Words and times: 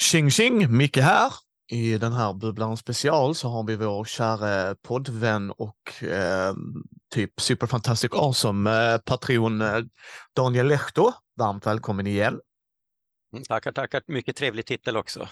Tjing 0.00 0.30
tjing, 0.30 0.76
Micke 0.76 0.96
här. 0.96 1.32
I 1.70 1.98
den 1.98 2.12
här 2.12 2.34
Bubblan 2.34 2.76
special 2.76 3.34
så 3.34 3.48
har 3.48 3.64
vi 3.64 3.76
vår 3.76 4.04
kära 4.04 4.74
poddvän 4.74 5.50
och 5.50 6.04
eh, 6.04 6.54
typ 7.14 7.40
superfantastic 7.40 8.10
awesome 8.12 8.92
eh, 8.92 8.98
patron 8.98 9.60
eh, 9.60 9.78
Daniel 10.36 10.66
Lehto. 10.66 11.12
Varmt 11.36 11.66
välkommen 11.66 12.06
igen. 12.06 12.40
Mm, 13.32 13.44
tackar, 13.44 13.72
tackar. 13.72 14.02
Mycket 14.06 14.36
trevlig 14.36 14.66
titel 14.66 14.96
också. 14.96 15.28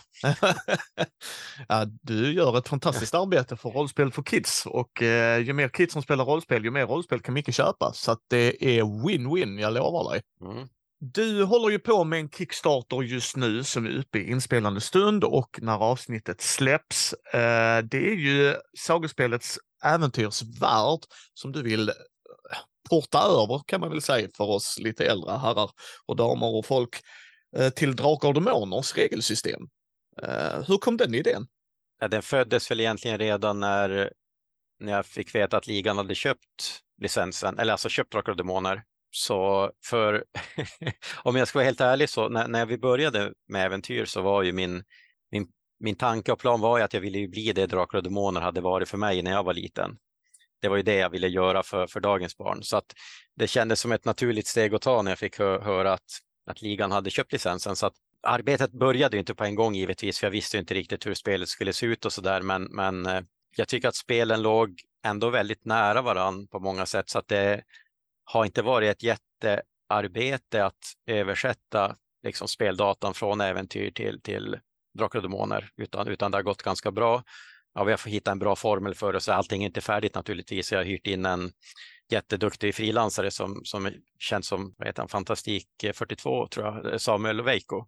ja, 1.68 1.84
du 2.02 2.32
gör 2.32 2.58
ett 2.58 2.68
fantastiskt 2.68 3.14
arbete 3.14 3.56
för 3.56 3.70
rollspel 3.70 4.12
för 4.12 4.22
kids 4.22 4.66
och 4.66 5.02
eh, 5.02 5.38
ju 5.38 5.52
mer 5.52 5.68
kids 5.68 5.92
som 5.92 6.02
spelar 6.02 6.24
rollspel, 6.24 6.64
ju 6.64 6.70
mer 6.70 6.86
rollspel 6.86 7.20
kan 7.20 7.34
Micke 7.34 7.54
köpa. 7.54 7.92
Så 7.94 8.16
det 8.30 8.78
är 8.78 8.82
win-win, 8.82 9.60
jag 9.60 9.72
lovar 9.72 10.12
dig. 10.12 10.22
Mm. 10.40 10.68
Du 11.00 11.44
håller 11.44 11.68
ju 11.68 11.78
på 11.78 12.04
med 12.04 12.20
en 12.20 12.30
Kickstarter 12.30 13.02
just 13.02 13.36
nu 13.36 13.64
som 13.64 13.86
är 13.86 13.98
uppe 13.98 14.18
i 14.18 14.30
inspelande 14.30 14.80
stund 14.80 15.24
och 15.24 15.58
när 15.62 15.78
avsnittet 15.78 16.40
släpps. 16.40 17.12
Eh, 17.12 17.78
det 17.84 18.08
är 18.08 18.16
ju 18.16 18.56
sagospelets 18.78 19.58
äventyrsvärld 19.84 21.00
som 21.34 21.52
du 21.52 21.62
vill 21.62 21.88
eh, 21.88 21.94
porta 22.90 23.18
över 23.18 23.62
kan 23.66 23.80
man 23.80 23.90
väl 23.90 24.02
säga 24.02 24.28
för 24.36 24.44
oss 24.44 24.78
lite 24.78 25.04
äldre 25.04 25.30
herrar 25.30 25.70
och 26.06 26.16
damer 26.16 26.56
och 26.56 26.66
folk 26.66 27.00
eh, 27.56 27.70
till 27.70 27.96
Drakar 27.96 28.28
och 28.28 28.34
Demoners 28.34 28.94
regelsystem. 28.96 29.68
Eh, 30.22 30.62
hur 30.66 30.78
kom 30.78 30.96
den 30.96 31.14
idén? 31.14 31.46
Ja, 32.00 32.08
den 32.08 32.22
föddes 32.22 32.70
väl 32.70 32.80
egentligen 32.80 33.18
redan 33.18 33.60
när, 33.60 34.12
när 34.80 34.92
jag 34.92 35.06
fick 35.06 35.34
veta 35.34 35.56
att 35.56 35.66
ligan 35.66 35.96
hade 35.96 36.14
köpt 36.14 36.80
licensen, 37.02 37.58
eller 37.58 37.72
alltså 37.72 37.88
köpt 37.88 38.12
Drakar 38.12 38.32
och 38.32 38.38
Demoner 38.38 38.82
så 39.10 39.72
för, 39.84 40.24
om 41.22 41.36
jag 41.36 41.48
ska 41.48 41.58
vara 41.58 41.64
helt 41.64 41.80
ärlig, 41.80 42.08
så 42.08 42.28
när, 42.28 42.48
när 42.48 42.66
vi 42.66 42.78
började 42.78 43.32
med 43.48 43.66
äventyr 43.66 44.04
så 44.04 44.22
var 44.22 44.42
ju 44.42 44.52
min, 44.52 44.84
min, 45.30 45.48
min 45.80 45.96
tanke 45.96 46.32
och 46.32 46.38
plan 46.38 46.60
var 46.60 46.78
ju 46.78 46.84
att 46.84 46.94
jag 46.94 47.00
ville 47.00 47.28
bli 47.28 47.52
det 47.52 47.66
Drakar 47.66 47.98
och 47.98 48.04
Demoner 48.04 48.40
hade 48.40 48.60
varit 48.60 48.88
för 48.88 48.98
mig 48.98 49.22
när 49.22 49.30
jag 49.30 49.44
var 49.44 49.54
liten. 49.54 49.98
Det 50.60 50.68
var 50.68 50.76
ju 50.76 50.82
det 50.82 50.96
jag 50.96 51.10
ville 51.10 51.28
göra 51.28 51.62
för, 51.62 51.86
för 51.86 52.00
dagens 52.00 52.36
barn. 52.36 52.62
Så 52.62 52.76
att 52.76 52.92
det 53.36 53.46
kändes 53.46 53.80
som 53.80 53.92
ett 53.92 54.04
naturligt 54.04 54.46
steg 54.46 54.74
att 54.74 54.82
ta 54.82 55.02
när 55.02 55.10
jag 55.10 55.18
fick 55.18 55.38
hö 55.38 55.60
höra 55.60 55.92
att, 55.92 56.10
att 56.46 56.62
ligan 56.62 56.92
hade 56.92 57.10
köpt 57.10 57.32
licensen. 57.32 57.76
Så 57.76 57.86
att 57.86 57.94
arbetet 58.22 58.72
började 58.72 59.18
inte 59.18 59.34
på 59.34 59.44
en 59.44 59.54
gång 59.54 59.74
givetvis, 59.74 60.18
för 60.18 60.26
jag 60.26 60.32
visste 60.32 60.58
inte 60.58 60.74
riktigt 60.74 61.06
hur 61.06 61.14
spelet 61.14 61.48
skulle 61.48 61.72
se 61.72 61.86
ut 61.86 62.04
och 62.04 62.12
så 62.12 62.20
där. 62.20 62.42
Men, 62.42 62.62
men 62.64 63.06
eh, 63.06 63.20
jag 63.56 63.68
tycker 63.68 63.88
att 63.88 63.96
spelen 63.96 64.42
låg 64.42 64.80
ändå 65.04 65.30
väldigt 65.30 65.64
nära 65.64 66.02
varann 66.02 66.48
på 66.48 66.60
många 66.60 66.86
sätt. 66.86 67.10
Så 67.10 67.18
att 67.18 67.28
det, 67.28 67.62
har 68.32 68.44
inte 68.44 68.62
varit 68.62 68.90
ett 68.90 69.02
jättearbete 69.02 70.64
att 70.64 70.78
översätta 71.06 71.96
liksom 72.22 72.48
speldatan 72.48 73.14
från 73.14 73.40
äventyr 73.40 73.90
till, 73.90 74.20
till 74.22 74.58
Drakar 74.98 75.18
och 75.18 75.22
Demoner, 75.22 75.70
utan, 75.76 76.08
utan 76.08 76.30
det 76.30 76.38
har 76.38 76.42
gått 76.42 76.62
ganska 76.62 76.90
bra. 76.90 77.22
Ja, 77.74 77.84
vi 77.84 77.92
har 77.92 77.96
fått 77.96 78.12
hitta 78.12 78.30
en 78.30 78.38
bra 78.38 78.56
formel 78.56 78.94
för 78.94 79.12
det, 79.12 79.20
så 79.20 79.32
allting 79.32 79.62
är 79.62 79.66
inte 79.66 79.80
färdigt 79.80 80.14
naturligtvis. 80.14 80.72
Jag 80.72 80.78
har 80.78 80.84
hyrt 80.84 81.06
in 81.06 81.26
en 81.26 81.50
jätteduktig 82.12 82.74
frilansare 82.74 83.30
som, 83.30 83.60
som 83.64 83.92
känns 84.18 84.46
som 84.46 84.74
vad 84.78 84.88
heter 84.88 85.02
han, 85.02 85.08
Fantastik 85.08 85.68
42, 85.94 86.48
tror 86.48 86.66
jag, 86.66 87.00
Samuel 87.00 87.42
Veiko 87.42 87.86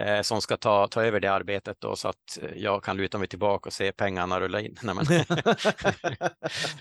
eh, 0.00 0.22
som 0.22 0.40
ska 0.40 0.56
ta, 0.56 0.88
ta 0.88 1.02
över 1.02 1.20
det 1.20 1.32
arbetet 1.32 1.76
då, 1.80 1.96
så 1.96 2.08
att 2.08 2.38
jag 2.56 2.84
kan 2.84 2.96
luta 2.96 3.18
mig 3.18 3.28
tillbaka 3.28 3.68
och 3.68 3.72
se 3.72 3.92
pengarna 3.92 4.40
rulla 4.40 4.60
in. 4.60 4.76
Nej, 4.82 4.94
men, 4.94 5.04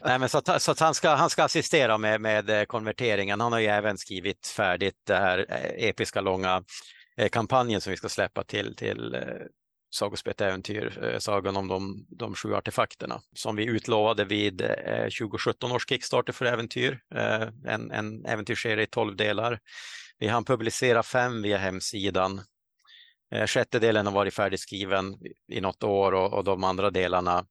Nej, 0.01 0.19
men 0.19 0.29
så, 0.29 0.37
att, 0.37 0.61
så 0.61 0.71
att 0.71 0.79
han, 0.79 0.93
ska, 0.93 1.09
han 1.09 1.29
ska 1.29 1.43
assistera 1.43 1.97
med, 1.97 2.21
med 2.21 2.49
eh, 2.49 2.63
konverteringen. 2.63 3.41
Han 3.41 3.51
har 3.51 3.59
ju 3.59 3.67
även 3.67 3.97
skrivit 3.97 4.47
färdigt 4.47 4.95
det 5.07 5.15
här 5.15 5.45
eh, 5.49 5.89
episka 5.89 6.21
långa 6.21 6.63
eh, 7.17 7.29
kampanjen 7.29 7.81
som 7.81 7.91
vi 7.91 7.97
ska 7.97 8.09
släppa 8.09 8.43
till, 8.43 8.75
till 8.75 9.15
Sagospett 9.95 10.41
äventyr, 10.41 11.17
sagan 11.19 11.57
om 11.57 11.67
de, 11.67 12.05
de 12.09 12.35
sju 12.35 12.55
artefakterna 12.55 13.21
som 13.35 13.55
vi 13.55 13.65
utlovade 13.65 14.25
vid 14.25 14.57
2017 15.19 15.71
års 15.71 15.89
Kickstarter 15.89 16.33
för 16.33 16.45
äventyr, 16.45 16.99
en, 17.67 17.91
en 17.91 18.25
äventyrsserie 18.25 18.83
i 18.83 18.87
tolv 18.87 19.15
delar. 19.15 19.59
Vi 20.19 20.27
hann 20.27 20.45
publicera 20.45 21.03
fem 21.03 21.41
via 21.41 21.57
hemsidan 21.57 22.41
Eh, 23.33 23.47
sjätte 23.47 23.79
delen 23.79 24.05
har 24.05 24.13
varit 24.13 24.33
färdigskriven 24.33 25.17
i 25.51 25.61
något 25.61 25.83
år 25.83 26.11
och, 26.11 26.33
och 26.33 26.43
de 26.43 26.63
andra 26.63 26.89
delarna 26.89 27.45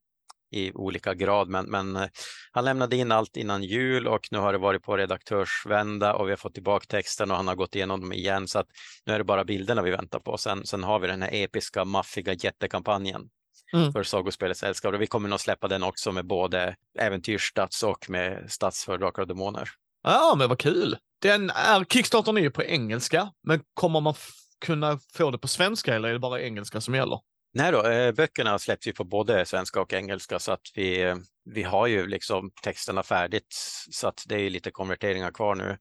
i 0.50 0.72
olika 0.72 1.15
grad. 1.15 1.48
Men, 1.48 1.66
men 1.66 1.97
eh, 1.97 2.09
han 2.53 2.65
lämnade 2.65 2.97
in 2.97 3.12
allt 3.12 3.37
innan 3.37 3.62
jul 3.62 4.09
och 4.09 4.28
nu 4.31 4.38
har 4.38 4.53
det 4.53 4.59
varit 4.59 4.82
på 4.82 4.97
redaktörsvända 4.97 6.15
och 6.15 6.26
vi 6.26 6.31
har 6.32 6.37
fått 6.37 6.54
tillbaka 6.54 6.87
texten 6.88 7.31
och 7.31 7.37
han 7.37 7.48
har 7.48 7.54
gått 7.54 7.75
igenom 7.75 8.00
dem 8.00 8.12
igen. 8.12 8.48
Så 8.48 8.59
att 8.59 8.66
nu 9.06 9.12
är 9.12 9.19
det 9.19 9.25
bara 9.25 9.44
bilderna 9.44 9.82
vi 9.82 9.91
väntar 9.91 10.19
på. 10.19 10.37
Sen, 10.37 10.66
sen 10.66 10.84
har 10.84 10.98
vi 10.98 11.06
den 11.06 11.22
här 11.22 11.31
episka, 11.32 11.84
maffiga 11.84 12.32
jättekampanjen 12.32 13.28
mm. 13.72 13.93
för 13.93 14.03
Sagospelets 14.03 14.62
älskare. 14.62 14.99
Vi 14.99 15.06
kommer 15.06 15.28
nog 15.28 15.41
släppa 15.41 15.69
den 15.69 15.82
också 15.82 16.12
med 16.12 16.26
både 16.26 16.76
äventyrsstats 16.99 17.82
och 17.82 18.10
med 18.10 18.50
stats 18.50 18.84
för 18.84 18.99
Drakar 18.99 19.22
och 19.22 19.28
Demoner. 19.28 19.69
Ja, 20.03 20.34
men 20.38 20.49
vad 20.49 20.59
kul! 20.59 20.97
Den 21.22 21.50
är, 21.50 21.84
Kickstarter 21.84 22.38
är 22.38 22.43
ju 22.43 22.50
på 22.50 22.62
engelska, 22.62 23.32
men 23.43 23.60
kommer 23.75 24.00
man 24.00 24.14
kunna 24.62 24.99
få 25.15 25.31
det 25.31 25.39
på 25.39 25.49
svenska 25.49 25.95
eller 25.95 26.09
är 26.09 26.12
det 26.12 26.19
bara 26.19 26.41
engelska 26.41 26.81
som 26.81 26.95
gäller? 26.95 27.21
Nej 27.55 27.73
då, 27.73 27.87
eh, 27.87 28.12
böckerna 28.12 28.59
släpps 28.59 28.89
ju 28.89 28.93
på 28.93 29.05
både 29.05 29.47
svenska 29.47 29.81
och 29.81 29.93
engelska 29.93 30.39
så 30.39 30.53
att 30.53 30.67
vi, 30.75 31.17
vi 31.45 31.62
har 31.62 31.87
ju 31.87 32.06
liksom 32.06 32.50
texterna 32.62 33.03
färdigt 33.03 33.55
så 33.91 34.09
att 34.09 34.25
det 34.28 34.41
är 34.41 34.50
lite 34.50 34.71
konverteringar 34.71 35.31
kvar 35.31 35.55
nu 35.55 35.78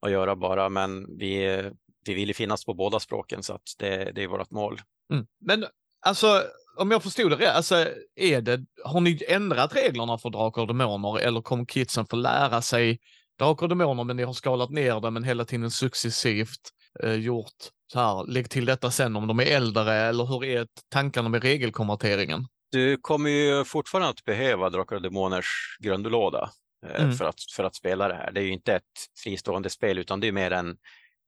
att 0.00 0.10
göra 0.10 0.36
bara 0.36 0.68
men 0.68 1.18
vi, 1.18 1.62
vi 2.06 2.14
vill 2.14 2.28
ju 2.28 2.34
finnas 2.34 2.64
på 2.64 2.74
båda 2.74 3.00
språken 3.00 3.42
så 3.42 3.54
att 3.54 3.74
det, 3.78 4.12
det 4.14 4.22
är 4.22 4.28
vårt 4.28 4.50
mål. 4.50 4.80
Mm. 5.12 5.26
Men 5.40 5.66
alltså 6.06 6.42
om 6.76 6.90
jag 6.90 7.02
förstod 7.02 7.30
det 7.30 7.36
rätt, 7.36 7.54
alltså, 7.54 7.86
är 8.16 8.40
det, 8.40 8.64
har 8.84 9.00
ni 9.00 9.22
ändrat 9.28 9.76
reglerna 9.76 10.18
för 10.18 10.30
Drakar 10.30 10.62
och 10.62 10.68
Demoner 10.68 11.18
eller 11.18 11.42
kommer 11.42 11.64
kidsen 11.64 12.06
få 12.06 12.16
lära 12.16 12.62
sig 12.62 13.00
Drakar 13.38 13.62
och 13.62 13.68
Demoner 13.68 14.04
men 14.04 14.16
ni 14.16 14.22
har 14.22 14.32
skalat 14.32 14.70
ner 14.70 15.00
det 15.00 15.10
men 15.10 15.24
hela 15.24 15.44
tiden 15.44 15.70
successivt 15.70 16.70
eh, 17.02 17.14
gjort 17.14 17.70
så 17.92 17.98
här, 18.00 18.26
lägg 18.26 18.50
till 18.50 18.64
detta 18.64 18.90
sen 18.90 19.16
om 19.16 19.26
de 19.26 19.40
är 19.40 19.46
äldre 19.46 19.94
eller 19.94 20.24
hur 20.24 20.44
är 20.44 20.66
tankarna 20.88 21.28
med 21.28 21.42
regelkonverteringen? 21.42 22.46
Du 22.72 22.96
kommer 22.96 23.30
ju 23.30 23.64
fortfarande 23.64 24.08
att 24.08 24.24
behöva 24.24 24.70
Drakar 24.70 24.96
och 24.96 25.02
Demoners 25.02 25.76
grundlåda 25.80 26.50
eh, 26.86 27.02
mm. 27.02 27.12
för, 27.12 27.24
att, 27.24 27.40
för 27.56 27.64
att 27.64 27.74
spela 27.74 28.08
det 28.08 28.14
här. 28.14 28.32
Det 28.32 28.40
är 28.40 28.44
ju 28.44 28.52
inte 28.52 28.74
ett 28.74 28.82
fristående 29.24 29.70
spel 29.70 29.98
utan 29.98 30.20
det 30.20 30.28
är 30.28 30.32
mer 30.32 30.50
en, 30.50 30.76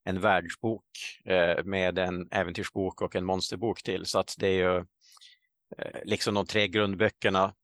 en 0.04 0.20
världsbok 0.20 0.84
eh, 1.24 1.64
med 1.64 1.98
en 1.98 2.28
äventyrsbok 2.30 3.02
och 3.02 3.16
en 3.16 3.24
monsterbok 3.24 3.82
till. 3.82 4.06
Så 4.06 4.18
att 4.18 4.34
det 4.38 4.48
är 4.48 4.72
ju 4.72 4.76
eh, 5.78 6.00
liksom 6.04 6.34
de 6.34 6.46
tre 6.46 6.68
grundböckerna 6.68 7.54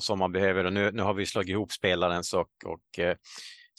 som 0.00 0.18
man 0.18 0.32
behöver. 0.32 0.64
Och 0.64 0.72
nu, 0.72 0.90
nu 0.92 1.02
har 1.02 1.14
vi 1.14 1.26
slagit 1.26 1.50
ihop 1.50 1.72
spelarens 1.72 2.34
och, 2.34 2.50
och 2.64 3.00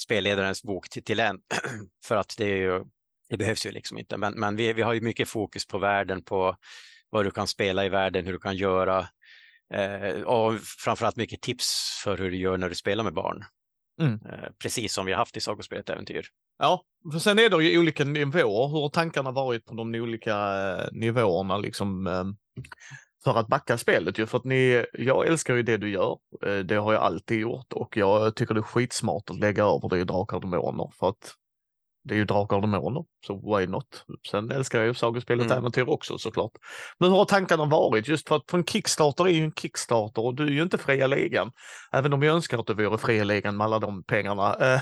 spelledarens 0.02 0.64
bok 0.64 0.90
till, 0.90 1.04
till 1.04 1.20
en 1.20 1.40
för 2.06 2.16
att 2.16 2.36
det 2.38 2.46
är 2.46 2.58
ju 2.58 2.84
det 3.38 3.44
behövs 3.44 3.66
ju 3.66 3.72
liksom 3.72 3.98
inte, 3.98 4.18
men, 4.18 4.34
men 4.34 4.56
vi, 4.56 4.74
vi 4.74 4.82
har 4.82 4.94
ju 4.94 5.02
mycket 5.02 5.30
fokus 5.30 5.68
på 5.68 5.78
världen, 5.78 6.24
på 6.24 6.56
vad 7.10 7.26
du 7.26 7.32
kan 7.32 7.48
spela 7.48 7.86
i 7.86 7.90
världen, 7.90 8.26
hur 8.26 8.34
du 8.34 8.40
kan 8.40 8.56
göra 8.56 9.08
eh, 9.74 10.22
och 10.22 10.60
framförallt 10.60 11.16
mycket 11.16 11.42
tips 11.42 12.02
för 12.04 12.18
hur 12.18 12.32
du 12.32 12.38
gör 12.38 12.58
när 12.58 12.70
du 12.70 12.76
spelar 12.76 13.04
med 13.04 13.14
barn. 13.14 13.44
Mm. 14.02 14.14
Eh, 14.14 14.50
precis 14.60 14.94
som 14.94 15.06
vi 15.06 15.12
har 15.12 15.20
haft 15.20 15.38
i 15.38 15.42
Sagospelet 15.42 15.90
Äventyr. 15.90 16.26
Ja, 16.58 16.84
för 17.12 17.20
sen 17.20 17.40
är 17.40 17.50
det 17.50 17.64
ju 17.64 17.80
olika 17.80 18.04
nivåer. 18.04 18.68
Hur 18.68 18.82
har 18.82 18.90
tankarna 18.90 19.32
varit 19.32 19.66
på 19.66 19.74
de 19.74 19.96
olika 19.96 20.36
eh, 20.36 20.88
nivåerna 20.92 21.58
liksom 21.58 22.08
eh, 22.08 22.24
för 23.24 23.40
att 23.40 23.48
backa 23.48 23.78
spelet 23.78 24.20
ju? 24.20 24.26
För 24.26 24.38
att 24.38 24.44
ni, 24.44 24.86
jag 24.94 25.28
älskar 25.28 25.56
ju 25.56 25.64
det 25.64 25.78
du 25.78 25.90
gör. 25.90 26.18
Eh, 26.46 26.58
det 26.58 26.76
har 26.76 26.94
jag 26.94 27.02
alltid 27.02 27.40
gjort 27.40 27.74
och 27.74 27.98
jag 27.98 28.36
tycker 28.36 28.54
det 28.54 28.60
är 28.60 28.64
skitsmart 28.64 29.30
att 29.30 29.40
lägga 29.40 29.64
över 29.64 29.90
det 29.90 30.00
i 30.00 30.04
Drakar 30.04 30.38
och 30.38 30.42
Demoner 30.42 30.92
för 31.00 31.10
att 31.10 31.36
det 32.06 32.14
är 32.14 32.18
ju 32.18 32.26
Drakar 32.26 32.56
och 32.56 32.62
Demoner, 32.62 33.06
så 33.28 33.58
why 33.58 33.68
not? 33.68 34.06
Sen 34.32 34.52
älskar 34.52 34.80
jag 34.80 34.88
ju 34.88 34.94
sagospelet 34.94 35.46
mm. 35.46 35.58
Äventyr 35.58 35.90
också 35.90 36.18
såklart. 36.18 36.52
Men 37.00 37.10
hur 37.10 37.18
har 37.18 37.26
tankarna 37.26 37.66
varit? 37.66 38.08
Just 38.08 38.28
för 38.28 38.36
att 38.36 38.52
för 38.52 38.58
en 38.58 38.66
Kickstarter 38.66 39.28
är 39.28 39.30
ju 39.30 39.44
en 39.44 39.52
Kickstarter 39.52 40.26
och 40.26 40.36
du 40.36 40.44
är 40.44 40.52
ju 40.52 40.62
inte 40.62 40.78
fria 40.78 41.08
ligan. 41.08 41.52
Även 41.92 42.14
om 42.14 42.24
jag 42.24 42.36
önskar 42.36 42.60
att 42.60 42.68
du 42.68 42.74
vore 42.74 42.98
fria 42.98 43.24
ligan 43.24 43.58
med 43.58 43.66
alla 43.66 43.80
de 43.80 44.04
pengarna. 44.04 44.56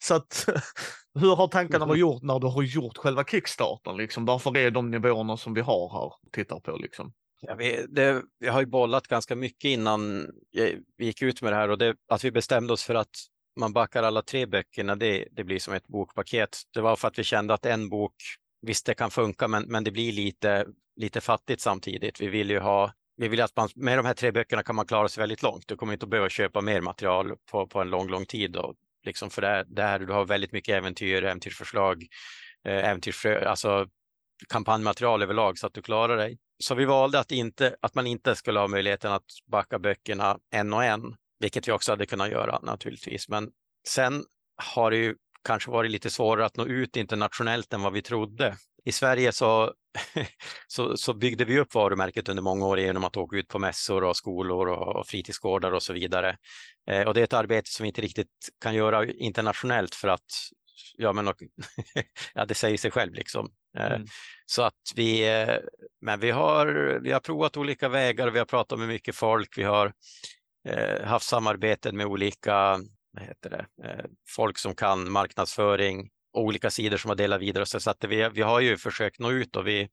så 0.00 0.14
att 0.14 0.48
hur 1.14 1.36
har 1.36 1.48
tankarna 1.48 1.86
varit 1.86 2.00
gjort 2.00 2.22
när 2.22 2.38
du 2.38 2.46
har 2.46 2.62
gjort 2.62 2.96
själva 2.96 3.24
Kickstartern? 3.24 3.96
Liksom? 3.96 4.24
Varför 4.24 4.56
är 4.56 4.70
de 4.70 4.90
nivåerna 4.90 5.36
som 5.36 5.54
vi 5.54 5.60
har 5.60 5.92
här 5.92 6.12
tittar 6.32 6.60
på 6.60 6.76
liksom? 6.76 7.12
Ja, 7.40 7.54
vi, 7.54 7.86
det, 7.88 8.22
vi 8.38 8.48
har 8.48 8.60
ju 8.60 8.66
bollat 8.66 9.06
ganska 9.06 9.36
mycket 9.36 9.68
innan 9.68 10.26
vi 10.96 11.06
gick 11.06 11.22
ut 11.22 11.42
med 11.42 11.52
det 11.52 11.56
här 11.56 11.68
och 11.68 11.78
det, 11.78 11.96
att 12.08 12.24
vi 12.24 12.30
bestämde 12.30 12.72
oss 12.72 12.84
för 12.84 12.94
att 12.94 13.10
man 13.60 13.72
backar 13.72 14.02
alla 14.02 14.22
tre 14.22 14.46
böckerna, 14.46 14.96
det, 14.96 15.24
det 15.32 15.44
blir 15.44 15.58
som 15.58 15.74
ett 15.74 15.86
bokpaket. 15.86 16.58
Det 16.74 16.80
var 16.80 16.96
för 16.96 17.08
att 17.08 17.18
vi 17.18 17.24
kände 17.24 17.54
att 17.54 17.66
en 17.66 17.88
bok, 17.88 18.14
visst 18.62 18.86
det 18.86 18.94
kan 18.94 19.10
funka, 19.10 19.48
men, 19.48 19.62
men 19.62 19.84
det 19.84 19.90
blir 19.90 20.12
lite, 20.12 20.66
lite 20.96 21.20
fattigt 21.20 21.60
samtidigt. 21.60 22.20
Vi 22.20 22.28
vill 22.28 22.50
ju 22.50 22.58
ha 22.58 22.92
vi 23.16 23.28
vill 23.28 23.40
att 23.40 23.56
man, 23.56 23.68
med 23.74 23.98
de 23.98 24.06
här 24.06 24.14
tre 24.14 24.32
böckerna 24.32 24.62
kan 24.62 24.76
man 24.76 24.86
klara 24.86 25.08
sig 25.08 25.22
väldigt 25.22 25.42
långt. 25.42 25.68
Du 25.68 25.76
kommer 25.76 25.92
inte 25.92 26.06
att 26.06 26.10
behöva 26.10 26.28
köpa 26.28 26.60
mer 26.60 26.80
material 26.80 27.32
på, 27.50 27.66
på 27.66 27.80
en 27.80 27.90
lång, 27.90 28.08
lång 28.08 28.26
tid. 28.26 28.52
Då. 28.52 28.74
Liksom 29.06 29.30
för 29.30 29.42
det, 29.42 29.64
det 29.68 29.82
här, 29.82 29.98
du 29.98 30.12
har 30.12 30.24
väldigt 30.24 30.52
mycket 30.52 30.74
äventyr, 30.74 31.24
äventyrsförslag, 31.24 32.06
eh, 32.64 32.88
äventyrsfrö, 32.88 33.48
alltså 33.48 33.86
kampanjmaterial 34.48 35.22
överlag 35.22 35.58
så 35.58 35.66
att 35.66 35.74
du 35.74 35.82
klarar 35.82 36.16
dig. 36.16 36.38
Så 36.58 36.74
vi 36.74 36.84
valde 36.84 37.18
att, 37.18 37.32
inte, 37.32 37.76
att 37.80 37.94
man 37.94 38.06
inte 38.06 38.36
skulle 38.36 38.60
ha 38.60 38.68
möjligheten 38.68 39.12
att 39.12 39.26
backa 39.46 39.78
böckerna 39.78 40.38
en 40.50 40.72
och 40.72 40.84
en, 40.84 41.16
vilket 41.40 41.68
vi 41.68 41.72
också 41.72 41.92
hade 41.92 42.06
kunnat 42.06 42.30
göra 42.30 42.58
naturligtvis. 42.62 43.28
Men 43.28 43.50
sen 43.88 44.24
har 44.56 44.90
det 44.90 44.96
ju 44.96 45.14
kanske 45.44 45.70
varit 45.70 45.90
lite 45.90 46.10
svårare 46.10 46.46
att 46.46 46.56
nå 46.56 46.66
ut 46.66 46.96
internationellt 46.96 47.72
än 47.72 47.82
vad 47.82 47.92
vi 47.92 48.02
trodde. 48.02 48.56
I 48.84 48.92
Sverige 48.92 49.32
så, 49.32 49.74
så, 50.66 50.96
så, 50.96 51.14
byggde 51.14 51.44
vi 51.44 51.58
upp 51.58 51.74
varumärket 51.74 52.28
under 52.28 52.42
många 52.42 52.66
år 52.66 52.80
genom 52.80 53.04
att 53.04 53.16
åka 53.16 53.36
ut 53.36 53.48
på 53.48 53.58
mässor 53.58 54.04
och 54.04 54.16
skolor 54.16 54.68
och 54.68 55.06
fritidsgårdar 55.06 55.72
och 55.72 55.82
så 55.82 55.92
vidare. 55.92 56.36
Eh, 56.90 57.06
och 57.06 57.14
det 57.14 57.20
är 57.20 57.24
ett 57.24 57.32
arbete 57.32 57.70
som 57.70 57.84
vi 57.84 57.88
inte 57.88 58.02
riktigt 58.02 58.48
kan 58.60 58.74
göra 58.74 59.06
internationellt 59.06 59.94
för 59.94 60.08
att 60.08 60.30
ja, 60.96 61.12
men, 61.12 61.26
ja, 62.34 62.44
det 62.44 62.54
säger 62.54 62.78
sig 62.78 62.90
själv 62.90 63.14
liksom. 63.14 63.52
Eh, 63.78 63.92
mm. 63.92 64.06
Så 64.46 64.62
att 64.62 64.92
vi, 64.94 65.40
eh, 65.40 65.56
men 66.00 66.20
vi 66.20 66.30
har, 66.30 66.98
vi 67.02 67.12
har 67.12 67.20
provat 67.20 67.56
olika 67.56 67.88
vägar, 67.88 68.30
vi 68.30 68.38
har 68.38 68.46
pratat 68.46 68.78
med 68.78 68.88
mycket 68.88 69.16
folk, 69.16 69.58
vi 69.58 69.62
har 69.62 69.92
haft 71.04 71.26
samarbeten 71.26 71.96
med 71.96 72.06
olika 72.06 72.80
vad 73.12 73.22
heter 73.22 73.50
det, 73.50 73.88
eh, 73.88 74.04
folk 74.28 74.58
som 74.58 74.74
kan 74.74 75.10
marknadsföring 75.10 76.10
och 76.32 76.42
olika 76.42 76.70
sidor 76.70 76.96
som 76.96 77.08
har 77.08 77.16
delat 77.16 77.40
vidare. 77.40 77.66
Så 77.66 77.90
att 77.90 78.04
vi, 78.04 78.28
vi 78.28 78.42
har 78.42 78.60
ju 78.60 78.76
försökt 78.76 79.18
nå 79.18 79.30
ut 79.30 79.56
och 79.56 79.66
vi, 79.66 79.88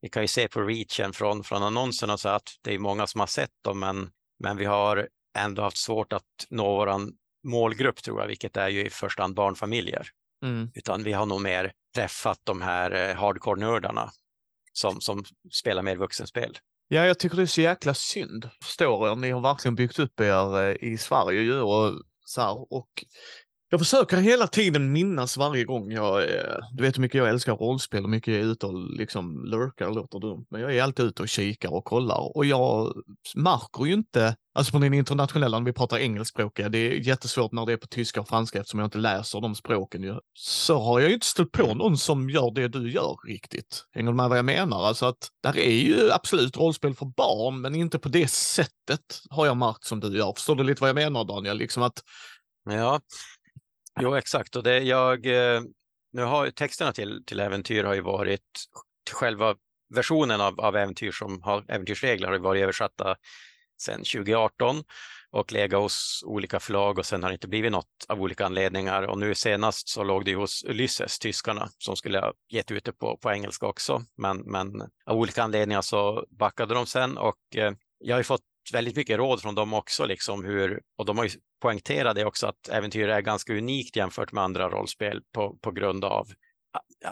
vi 0.00 0.08
kan 0.08 0.22
ju 0.22 0.28
se 0.28 0.48
på 0.48 0.60
reachen 0.60 1.12
från, 1.12 1.44
från 1.44 1.62
annonserna 1.62 2.18
så 2.18 2.28
att 2.28 2.48
det 2.62 2.74
är 2.74 2.78
många 2.78 3.06
som 3.06 3.20
har 3.20 3.26
sett 3.26 3.62
dem, 3.64 3.78
men, 3.78 4.10
men 4.38 4.56
vi 4.56 4.64
har 4.64 5.08
ändå 5.38 5.62
haft 5.62 5.76
svårt 5.76 6.12
att 6.12 6.46
nå 6.50 6.76
våran 6.76 7.12
målgrupp 7.44 8.02
tror 8.02 8.20
jag, 8.20 8.28
vilket 8.28 8.56
är 8.56 8.68
ju 8.68 8.86
i 8.86 8.90
första 8.90 9.22
hand 9.22 9.34
barnfamiljer. 9.34 10.08
Mm. 10.44 10.70
Utan 10.74 11.02
vi 11.02 11.12
har 11.12 11.26
nog 11.26 11.40
mer 11.40 11.72
träffat 11.94 12.38
de 12.44 12.62
här 12.62 12.90
eh, 12.90 13.16
hardcore-nördarna 13.16 14.10
som, 14.72 15.00
som 15.00 15.24
spelar 15.52 15.82
mer 15.82 15.96
vuxenspel. 15.96 16.58
Ja, 16.88 17.06
jag 17.06 17.18
tycker 17.18 17.36
det 17.36 17.42
är 17.42 17.46
så 17.46 17.60
jäkla 17.60 17.94
synd. 17.94 18.48
Förstår 18.62 19.08
er, 19.08 19.16
ni 19.16 19.30
har 19.30 19.40
verkligen 19.40 19.74
byggt 19.74 19.98
upp 19.98 20.20
er 20.20 20.62
eh, 20.62 20.76
i 20.92 20.98
Sverige 20.98 21.40
ju 21.40 21.60
och 21.60 21.92
så 22.24 22.40
här, 22.40 22.72
och 22.72 23.04
jag 23.70 23.80
försöker 23.80 24.16
hela 24.16 24.46
tiden 24.46 24.92
minnas 24.92 25.36
varje 25.36 25.64
gång 25.64 25.92
jag, 25.92 26.22
eh, 26.22 26.58
du 26.72 26.82
vet 26.82 26.96
hur 26.96 27.00
mycket 27.00 27.18
jag 27.18 27.28
älskar 27.28 27.56
rollspel 27.56 28.04
och 28.04 28.10
mycket 28.10 28.34
jag 28.34 28.42
är 28.42 28.46
ute 28.46 28.66
och 28.66 28.90
liksom 28.90 29.44
lurkar, 29.44 29.90
låter 29.90 30.18
dumt, 30.18 30.46
men 30.50 30.60
jag 30.60 30.76
är 30.76 30.82
alltid 30.82 31.06
ute 31.06 31.22
och 31.22 31.28
kikar 31.28 31.74
och 31.74 31.84
kollar 31.84 32.36
och 32.36 32.44
jag 32.44 32.92
märker 33.34 33.84
ju 33.84 33.92
inte, 33.92 34.36
alltså 34.54 34.72
på 34.72 34.78
den 34.78 34.94
internationella, 34.94 35.58
när 35.58 35.66
vi 35.66 35.72
pratar 35.72 35.98
engelskspråkiga, 35.98 36.68
det 36.68 36.78
är 36.78 36.92
jättesvårt 36.92 37.52
när 37.52 37.66
det 37.66 37.72
är 37.72 37.76
på 37.76 37.86
tyska 37.86 38.20
och 38.20 38.28
franska 38.28 38.58
eftersom 38.58 38.80
jag 38.80 38.86
inte 38.86 38.98
läser 38.98 39.40
de 39.40 39.54
språken 39.54 40.02
ju, 40.02 40.14
så 40.34 40.78
har 40.78 41.00
jag 41.00 41.08
ju 41.08 41.14
inte 41.14 41.26
stött 41.26 41.52
på 41.52 41.74
någon 41.74 41.98
som 41.98 42.30
gör 42.30 42.54
det 42.54 42.68
du 42.68 42.90
gör 42.90 43.16
riktigt. 43.26 43.84
Hänger 43.92 44.10
du 44.10 44.16
med 44.16 44.28
vad 44.28 44.38
jag 44.38 44.44
menar? 44.44 44.86
Alltså 44.86 45.06
att 45.06 45.28
där 45.42 45.58
är 45.58 45.76
ju 45.76 46.12
absolut 46.12 46.56
rollspel 46.56 46.94
för 46.94 47.06
barn, 47.06 47.60
men 47.60 47.74
inte 47.74 47.98
på 47.98 48.08
det 48.08 48.30
sättet 48.30 49.00
har 49.30 49.46
jag 49.46 49.56
märkt 49.56 49.84
som 49.84 50.00
du 50.00 50.18
gör. 50.18 50.32
Förstår 50.36 50.54
du 50.54 50.64
lite 50.64 50.80
vad 50.80 50.88
jag 50.88 50.94
menar 50.94 51.24
Daniel? 51.24 51.58
Liksom 51.58 51.82
att 51.82 52.02
Ja, 52.70 53.00
Jo, 54.00 54.14
exakt. 54.14 54.56
Och 54.56 54.62
det 54.62 54.78
jag, 54.78 55.26
eh, 55.26 55.62
nu 56.12 56.22
har 56.22 56.50
texterna 56.50 56.92
till, 56.92 57.24
till 57.26 57.40
äventyr 57.40 57.84
har 57.84 57.94
ju 57.94 58.00
varit 58.00 58.40
själva 59.12 59.56
versionen 59.94 60.40
av, 60.40 60.60
av 60.60 60.76
äventyr 60.76 61.12
som 61.12 61.42
har 61.42 61.64
äventyrsregler 61.68 62.28
har 62.28 62.38
varit 62.38 62.62
översatta 62.62 63.16
sedan 63.78 63.98
2018 63.98 64.82
och 65.30 65.52
legat 65.52 65.80
hos 65.80 66.22
olika 66.26 66.60
förlag 66.60 66.98
och 66.98 67.06
sen 67.06 67.22
har 67.22 67.30
det 67.30 67.34
inte 67.34 67.48
blivit 67.48 67.72
något 67.72 68.06
av 68.08 68.22
olika 68.22 68.46
anledningar. 68.46 69.02
Och 69.02 69.18
nu 69.18 69.34
senast 69.34 69.88
så 69.88 70.04
låg 70.04 70.24
det 70.24 70.34
hos 70.34 70.64
Ulysses, 70.64 71.18
tyskarna, 71.18 71.68
som 71.78 71.96
skulle 71.96 72.20
ha 72.20 72.32
gett 72.48 72.70
ut 72.70 72.84
det 72.84 72.92
på, 72.92 73.16
på 73.16 73.32
engelska 73.32 73.66
också. 73.66 74.02
Men, 74.16 74.38
men 74.38 74.82
av 75.04 75.16
olika 75.16 75.42
anledningar 75.42 75.82
så 75.82 76.26
backade 76.30 76.74
de 76.74 76.86
sen 76.86 77.18
och 77.18 77.56
eh, 77.56 77.72
jag 77.98 78.14
har 78.14 78.20
ju 78.20 78.24
fått 78.24 78.42
väldigt 78.72 78.96
mycket 78.96 79.18
råd 79.18 79.42
från 79.42 79.54
dem 79.54 79.74
också, 79.74 80.06
liksom 80.06 80.44
hur, 80.44 80.82
och 80.98 81.04
de 81.04 81.18
har 81.18 81.24
ju 81.24 81.30
poängterat 81.62 82.16
det 82.16 82.24
också 82.24 82.46
att 82.46 82.68
äventyr 82.68 83.08
är 83.08 83.20
ganska 83.20 83.52
unikt 83.52 83.96
jämfört 83.96 84.32
med 84.32 84.44
andra 84.44 84.70
rollspel 84.70 85.22
på, 85.32 85.58
på 85.62 85.70
grund 85.70 86.04
av 86.04 86.28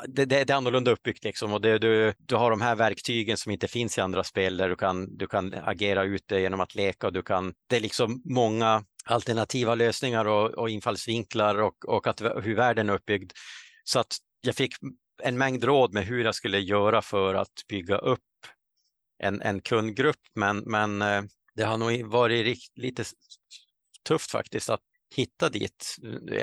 det, 0.08 0.24
det, 0.24 0.44
det, 0.44 0.52
är 0.52 0.56
annorlunda 0.56 0.90
uppbyggt 0.90 1.24
liksom 1.24 1.52
och 1.52 1.60
det, 1.60 1.78
du, 1.78 2.14
du 2.18 2.36
har 2.36 2.50
de 2.50 2.60
här 2.60 2.74
verktygen 2.74 3.36
som 3.36 3.52
inte 3.52 3.68
finns 3.68 3.98
i 3.98 4.00
andra 4.00 4.24
spel 4.24 4.56
där 4.56 4.68
du 4.68 4.76
kan, 4.76 5.16
du 5.16 5.26
kan 5.26 5.54
agera 5.54 6.04
ute 6.04 6.40
genom 6.40 6.60
att 6.60 6.74
leka 6.74 7.06
och 7.06 7.12
du 7.12 7.22
kan, 7.22 7.54
det 7.66 7.76
är 7.76 7.80
liksom 7.80 8.22
många 8.24 8.84
alternativa 9.04 9.74
lösningar 9.74 10.24
och, 10.24 10.50
och 10.50 10.70
infallsvinklar 10.70 11.60
och, 11.60 11.88
och 11.88 12.06
att, 12.06 12.20
hur 12.20 12.56
världen 12.56 12.88
är 12.88 12.94
uppbyggd. 12.94 13.32
Så 13.84 13.98
att 13.98 14.16
jag 14.40 14.54
fick 14.54 14.74
en 15.22 15.38
mängd 15.38 15.64
råd 15.64 15.92
med 15.92 16.04
hur 16.04 16.24
jag 16.24 16.34
skulle 16.34 16.58
göra 16.58 17.02
för 17.02 17.34
att 17.34 17.66
bygga 17.68 17.96
upp 17.96 18.20
en, 19.18 19.42
en 19.42 19.60
kundgrupp, 19.60 20.20
men, 20.34 20.58
men 20.58 21.02
eh, 21.02 21.22
det 21.56 21.62
har 21.62 21.78
nog 21.78 22.04
varit 22.06 22.58
lite 22.76 23.04
tufft 24.08 24.30
faktiskt 24.30 24.70
att 24.70 24.80
hitta 25.16 25.48
dit. 25.48 25.96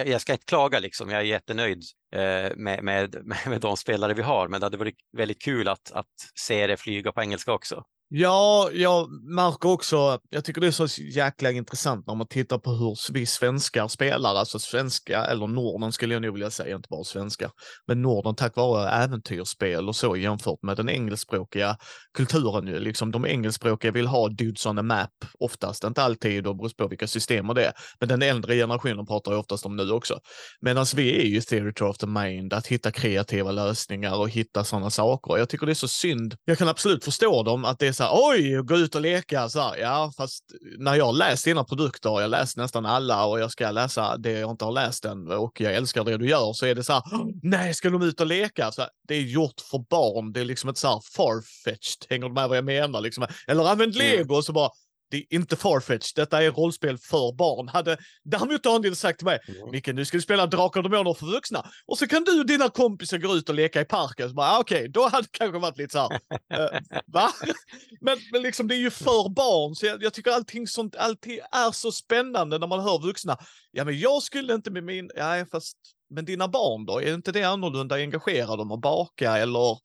Jag 0.06 0.22
ska 0.22 0.34
inte 0.34 0.46
klaga, 0.46 0.80
liksom. 0.80 1.10
jag 1.10 1.20
är 1.20 1.26
jättenöjd 1.26 1.84
eh, 2.16 2.56
med, 2.56 2.84
med, 2.84 3.16
med 3.48 3.62
de 3.62 3.78
spelare 3.78 4.14
vi 4.14 4.22
har, 4.22 4.48
men 4.48 4.60
det 4.60 4.66
hade 4.66 4.78
varit 4.78 4.98
väldigt 5.18 5.42
kul 5.42 5.68
att, 5.68 5.92
att 5.92 6.08
se 6.36 6.68
det 6.68 6.78
flyga 6.78 7.12
på 7.12 7.22
engelska 7.22 7.54
också. 7.54 7.84
Ja, 8.12 8.70
jag 8.74 9.12
märker 9.36 9.70
också, 9.70 10.20
jag 10.30 10.46
tycker 10.46 10.62
det 10.62 10.68
är 10.68 10.88
så 10.88 11.02
jäkla 11.02 11.52
intressant 11.52 12.08
när 12.08 12.16
man 12.16 12.28
tittar 12.28 12.58
på 12.58 12.72
hur 12.72 13.14
vi 13.14 13.26
svenskar 13.26 13.88
spelar, 13.88 14.36
alltså 14.36 14.60
svenska, 14.60 15.26
eller 15.26 15.48
Norden 15.48 15.92
skulle 15.92 16.16
jag 16.16 16.22
nog 16.22 16.34
vilja 16.34 16.52
säga, 16.52 16.76
inte 16.76 16.88
bara 16.90 17.04
svenska, 17.04 17.52
men 17.88 18.02
Norden 18.02 18.36
tack 18.36 18.56
vare 18.56 18.90
äventyrsspel 18.90 19.88
och 19.88 19.96
så 19.96 20.16
jämfört 20.16 20.64
med 20.64 20.78
den 20.78 20.90
engelskspråkiga 20.90 21.78
kulturen 22.14 22.68
ju. 22.68 22.80
Liksom 22.80 23.12
de 23.12 23.26
engelskspråkiga 23.26 23.92
vill 23.92 24.08
ha 24.08 24.30
dudes 24.30 24.66
on 24.66 24.80
a 24.80 24.84
map 24.84 25.10
oftast, 25.40 25.84
inte 25.84 26.04
alltid 26.04 26.48
och 26.48 26.58
beror 26.58 26.70
på 26.70 26.88
vilka 26.88 27.08
system 27.08 27.50
och 27.50 27.56
det, 27.56 27.74
men 28.00 28.10
den 28.10 28.22
äldre 28.22 28.56
generationen 28.56 29.06
pratar 29.06 29.32
ju 29.32 29.38
oftast 29.38 29.66
om 29.66 29.76
nu 29.76 29.92
också. 29.92 30.20
Medan 30.62 30.86
vi 30.96 31.22
är 31.22 31.26
ju 31.26 31.42
theater 31.42 31.86
of 31.86 31.98
the 31.98 32.08
mind, 32.08 32.54
att 32.54 32.68
hitta 32.68 32.92
kreativa 32.92 33.52
lösningar 33.52 34.20
och 34.20 34.30
hitta 34.30 34.64
sådana 34.64 34.90
saker. 34.90 35.38
Jag 35.38 35.50
tycker 35.50 35.66
det 35.66 35.72
är 35.72 35.74
så 35.74 35.88
synd. 35.88 36.36
Jag 36.46 36.58
kan 36.58 36.68
absolut 36.68 37.04
förstå 37.04 37.44
dem 37.44 37.66
att 37.66 37.80
det 37.80 37.88
är 37.88 37.99
så 38.00 38.04
här, 38.04 38.12
oj, 38.14 38.62
gå 38.64 38.78
ut 38.78 38.96
och 38.96 39.02
leka. 39.02 39.50
Så 39.50 39.60
här, 39.60 39.78
ja, 39.78 40.12
fast 40.18 40.44
när 40.78 40.96
jag 40.96 41.16
läst 41.16 41.46
dina 41.46 41.64
produkter, 41.64 42.22
jag 42.22 42.30
läst 42.30 42.58
nästan 42.58 42.86
alla 42.86 43.26
och 43.26 43.40
jag 43.40 43.52
ska 43.52 43.72
läsa 43.72 44.18
det 44.18 44.32
jag 44.32 44.52
inte 44.52 44.66
har 44.66 44.72
läst 44.72 45.06
än 45.06 45.32
och 45.32 45.62
jag 45.62 45.74
älskar 45.74 46.04
det 46.04 46.18
du 46.18 46.30
gör, 46.30 46.54
så 46.54 46.66
är 46.66 46.76
det 46.76 46.84
så 46.84 46.94
här, 46.94 47.04
nej, 47.44 47.74
ska 47.74 47.90
de 47.90 48.02
ut 48.02 48.22
och 48.22 48.28
leka? 48.28 48.72
Så 48.72 48.82
här, 48.82 48.90
det 49.08 49.16
är 49.16 49.22
gjort 49.22 49.62
för 49.72 49.80
barn. 49.90 50.34
Det 50.34 50.40
är 50.40 50.46
liksom 50.46 50.70
ett 50.70 50.78
så 50.78 50.88
här 50.88 51.02
farfetched. 51.16 52.06
Hänger 52.10 52.28
du 52.28 52.34
med 52.34 52.50
vad 52.50 52.58
jag 52.58 52.66
menar? 52.66 53.02
Liksom, 53.02 53.28
eller 53.48 53.70
använd 53.72 53.96
lego 53.96 54.36
och 54.36 54.46
så 54.46 54.54
bara, 54.54 54.70
det 55.10 55.18
är 55.18 55.34
inte 55.36 55.56
farfetch, 55.56 56.14
detta 56.14 56.44
är 56.44 56.52
rollspel 56.52 56.98
för 56.98 57.36
barn. 57.36 57.68
Hade 57.68 57.98
däremot 58.24 58.64
Daniel 58.64 58.96
sagt 58.96 59.20
till 59.20 59.26
mig, 59.26 59.40
mm. 59.48 59.72
Micke 59.72 59.88
nu 59.88 60.06
ska 60.06 60.18
vi 60.18 60.22
spela 60.22 60.48
Drakar 60.48 60.84
och 60.84 60.90
Demoner 60.90 61.14
för 61.14 61.26
vuxna. 61.26 61.66
Och 61.86 61.98
så 61.98 62.08
kan 62.08 62.24
du 62.24 62.40
och 62.40 62.46
dina 62.46 62.70
kompisar 62.70 63.18
gå 63.18 63.36
ut 63.36 63.50
och 63.50 63.56
leka 63.56 63.82
i 63.82 63.86
parken. 63.86 64.30
Så 64.30 64.36
bara, 64.36 64.52
ah, 64.52 64.60
okej, 64.60 64.78
okay, 64.78 64.88
då 64.88 65.08
hade 65.08 65.24
det 65.24 65.32
kanske 65.32 65.60
varit 65.60 65.78
lite 65.78 65.92
så 65.92 66.00
här, 66.00 66.12
uh, 66.14 66.80
va? 67.08 67.30
Men, 68.02 68.18
men 68.32 68.42
liksom 68.42 68.68
det 68.68 68.76
är 68.76 68.80
ju 68.80 68.90
för 68.90 69.30
barn, 69.30 69.76
så 69.76 69.86
jag, 69.86 70.04
jag, 70.04 70.14
tycker 70.14 70.32
allting 70.32 70.68
sånt 70.68 70.96
alltid 70.96 71.40
är 71.52 71.72
så 71.72 71.92
spännande 71.92 72.58
när 72.58 72.68
man 72.68 72.80
hör 72.80 73.00
vuxna. 73.00 73.38
Ja, 73.72 73.86
men 73.86 74.00
jag 74.00 74.24
skulle 74.24 74.54
inte 74.54 74.72
med 74.72 74.84
min, 74.84 75.10
ja 75.16 75.46
fast, 75.52 75.78
men 76.10 76.26
dina 76.26 76.48
barn 76.48 76.86
då, 76.86 77.02
är 77.02 77.14
inte 77.14 77.32
det 77.32 77.44
annorlunda? 77.44 77.96
Engagera 77.96 78.56
dem 78.56 78.72
och 78.72 78.80
baka 78.80 79.38
eller 79.38 79.78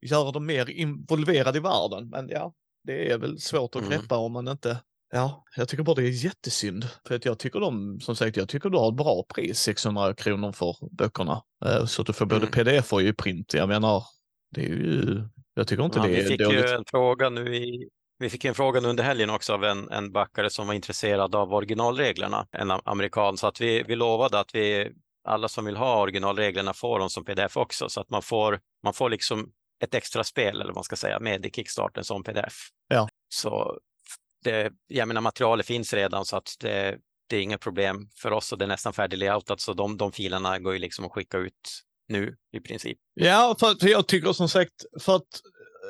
göra 0.00 0.32
dem 0.32 0.46
mer 0.46 0.70
involverade 0.70 1.58
i 1.58 1.60
världen? 1.60 2.08
Men 2.08 2.28
ja, 2.28 2.54
det 2.82 3.10
är 3.10 3.18
väl 3.18 3.40
svårt 3.40 3.76
att 3.76 3.82
mm. 3.82 3.90
greppa 3.90 4.14
mm. 4.14 4.24
om 4.24 4.32
man 4.32 4.48
inte 4.48 4.80
Ja, 5.10 5.44
jag 5.56 5.68
tycker 5.68 5.82
bara 5.84 5.94
det 5.94 6.02
är 6.02 6.24
jättesynd. 6.24 6.88
För 7.06 7.14
att 7.14 7.24
jag 7.24 7.38
tycker 7.38 7.60
de, 7.60 8.00
som 8.00 8.16
sagt, 8.16 8.36
jag 8.36 8.48
tycker 8.48 8.70
du 8.70 8.78
har 8.78 8.88
ett 8.88 8.96
bra 8.96 9.24
pris, 9.34 9.60
600 9.60 10.14
kronor 10.14 10.52
för 10.52 10.76
böckerna. 10.90 11.42
Eh, 11.64 11.84
så 11.84 12.02
att 12.02 12.06
du 12.06 12.12
får 12.12 12.26
både 12.26 12.46
mm. 12.46 12.50
pdf 12.50 12.92
och 12.92 13.02
i 13.02 13.12
print. 13.12 13.54
Jag 13.54 13.68
menar, 13.68 14.02
det 14.54 14.64
är 14.64 14.68
ju, 14.68 15.22
jag 15.54 15.68
tycker 15.68 15.84
inte 15.84 15.98
ja, 15.98 16.06
det 16.06 16.16
är 16.16 16.22
Vi 16.22 16.28
fick 16.28 16.40
dåligt. 16.40 16.64
ju 16.64 16.68
en 16.68 16.84
fråga 16.90 17.30
nu 17.30 17.56
i, 17.56 17.88
vi 18.18 18.30
fick 18.30 18.44
en 18.44 18.54
fråga 18.54 18.80
under 18.80 19.04
helgen 19.04 19.30
också 19.30 19.52
av 19.52 19.64
en, 19.64 19.90
en 19.90 20.12
backare 20.12 20.50
som 20.50 20.66
var 20.66 20.74
intresserad 20.74 21.34
av 21.34 21.54
originalreglerna, 21.54 22.46
en 22.52 22.70
amerikan, 22.70 23.36
så 23.36 23.46
att 23.46 23.60
vi, 23.60 23.82
vi 23.82 23.96
lovade 23.96 24.40
att 24.40 24.54
vi, 24.54 24.92
alla 25.24 25.48
som 25.48 25.64
vill 25.64 25.76
ha 25.76 26.02
originalreglerna 26.02 26.74
får 26.74 26.98
dem 26.98 27.10
som 27.10 27.24
pdf 27.24 27.56
också, 27.56 27.88
så 27.88 28.00
att 28.00 28.10
man 28.10 28.22
får, 28.22 28.60
man 28.84 28.94
får 28.94 29.10
liksom 29.10 29.52
ett 29.80 29.94
extra 29.94 30.24
spel, 30.24 30.54
eller 30.54 30.64
vad 30.64 30.74
man 30.74 30.84
ska 30.84 30.96
säga, 30.96 31.20
med 31.20 31.46
i 31.46 31.50
Kickstarter 31.50 32.02
som 32.02 32.24
pdf. 32.24 32.54
Ja. 32.88 33.08
Så 33.28 33.78
det, 34.44 34.72
jag 34.86 35.08
menar, 35.08 35.20
materialet 35.20 35.66
finns 35.66 35.94
redan 35.94 36.24
så 36.24 36.36
att 36.36 36.56
det, 36.60 36.98
det 37.28 37.36
är 37.36 37.40
inga 37.40 37.58
problem 37.58 38.08
för 38.22 38.30
oss 38.30 38.52
och 38.52 38.58
det 38.58 38.64
är 38.64 38.68
nästan 38.68 38.92
färdiglayoutat 38.92 39.60
så 39.60 39.72
de, 39.72 39.96
de 39.96 40.12
filerna 40.12 40.58
går 40.58 40.72
ju 40.72 40.78
liksom 40.78 41.04
att 41.04 41.12
skicka 41.12 41.38
ut 41.38 41.82
nu 42.08 42.36
i 42.52 42.60
princip. 42.60 42.98
Ja, 43.14 43.56
för, 43.60 43.88
jag 43.88 44.06
tycker 44.06 44.32
som 44.32 44.48
sagt, 44.48 44.74
för 45.00 45.16
att 45.16 45.22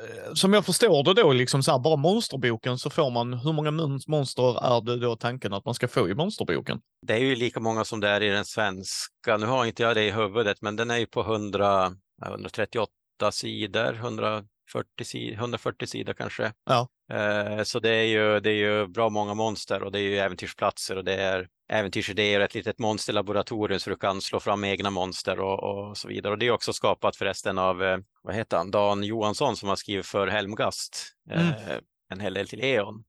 eh, 0.02 0.34
som 0.34 0.52
jag 0.52 0.66
förstår 0.66 1.04
det 1.04 1.14
då, 1.14 1.32
liksom 1.32 1.62
så 1.62 1.72
här, 1.72 1.78
bara 1.78 1.96
monsterboken 1.96 2.78
så 2.78 2.90
får 2.90 3.10
man, 3.10 3.34
hur 3.34 3.52
många 3.52 3.70
monster 4.06 4.76
är 4.76 4.80
det 4.80 4.96
då 4.96 5.16
tanken 5.16 5.52
att 5.52 5.64
man 5.64 5.74
ska 5.74 5.88
få 5.88 6.08
i 6.08 6.14
monsterboken? 6.14 6.80
Det 7.06 7.14
är 7.14 7.18
ju 7.18 7.36
lika 7.36 7.60
många 7.60 7.84
som 7.84 8.00
det 8.00 8.08
är 8.08 8.20
i 8.20 8.28
den 8.28 8.44
svenska. 8.44 9.36
Nu 9.36 9.46
har 9.46 9.66
inte 9.66 9.82
jag 9.82 9.96
det 9.96 10.04
i 10.04 10.10
huvudet, 10.10 10.62
men 10.62 10.76
den 10.76 10.90
är 10.90 10.98
ju 10.98 11.06
på 11.06 11.20
100, 11.20 11.92
138 12.26 12.92
108 12.92 12.97
sidor, 13.30 13.94
140, 13.94 15.04
sidor, 15.04 15.34
140 15.34 15.86
sidor 15.86 16.12
kanske. 16.12 16.52
Ja. 16.64 16.88
Eh, 17.12 17.62
så 17.62 17.80
det 17.80 17.90
är, 17.90 18.04
ju, 18.04 18.40
det 18.40 18.50
är 18.50 18.54
ju 18.54 18.86
bra 18.86 19.08
många 19.08 19.34
monster 19.34 19.82
och 19.82 19.92
det 19.92 19.98
är 19.98 20.02
ju 20.02 20.18
äventyrsplatser 20.18 20.96
och 20.96 21.04
det 21.04 21.14
är 21.14 21.48
äventyrsidéer, 21.72 22.40
ett 22.40 22.54
litet 22.54 22.78
monsterlaboratorium 22.78 23.80
så 23.80 23.90
du 23.90 23.96
kan 23.96 24.20
slå 24.20 24.40
fram 24.40 24.64
egna 24.64 24.90
monster 24.90 25.40
och, 25.40 25.62
och 25.62 25.96
så 25.96 26.08
vidare. 26.08 26.32
Och 26.32 26.38
det 26.38 26.46
är 26.46 26.50
också 26.50 26.72
skapat 26.72 27.16
förresten 27.16 27.58
av, 27.58 27.82
eh, 27.82 27.98
vad 28.22 28.34
heter 28.34 28.56
han, 28.56 28.70
Dan 28.70 29.04
Johansson 29.04 29.56
som 29.56 29.68
har 29.68 29.76
skrivit 29.76 30.06
för 30.06 30.26
Helmgast, 30.26 31.14
mm. 31.30 31.48
eh, 31.48 31.78
en 32.12 32.20
hel 32.20 32.34
del 32.34 32.48
till 32.48 32.64
E.ON. 32.64 33.04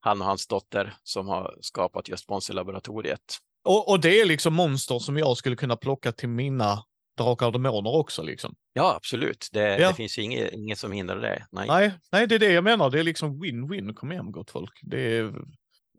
Han 0.00 0.20
och 0.20 0.26
hans 0.26 0.46
dotter 0.46 0.94
som 1.02 1.28
har 1.28 1.58
skapat 1.60 2.08
just 2.08 2.28
monsterlaboratoriet. 2.28 3.38
Och, 3.64 3.88
och 3.88 4.00
det 4.00 4.20
är 4.20 4.26
liksom 4.26 4.54
monster 4.54 4.98
som 4.98 5.16
jag 5.16 5.36
skulle 5.36 5.56
kunna 5.56 5.76
plocka 5.76 6.12
till 6.12 6.28
mina 6.28 6.84
drakar 7.18 7.46
och 7.46 7.52
demoner 7.52 7.94
också 7.94 8.22
liksom. 8.22 8.54
Ja, 8.72 8.94
absolut. 8.96 9.48
Det, 9.52 9.78
ja. 9.78 9.88
det 9.88 9.94
finns 9.94 10.18
ju 10.18 10.22
inget, 10.22 10.52
inget 10.52 10.78
som 10.78 10.92
hindrar 10.92 11.20
det. 11.20 11.46
Nej. 11.50 11.68
nej. 11.68 11.92
nej, 12.12 12.26
det 12.26 12.34
är 12.34 12.38
det 12.38 12.52
jag 12.52 12.64
menar. 12.64 12.90
Det 12.90 13.00
är 13.00 13.04
liksom 13.04 13.44
win-win. 13.44 13.94
Kom 13.94 14.12
igen 14.12 14.32
gott 14.32 14.50
folk. 14.50 14.78
Det 14.82 15.16
är, 15.16 15.32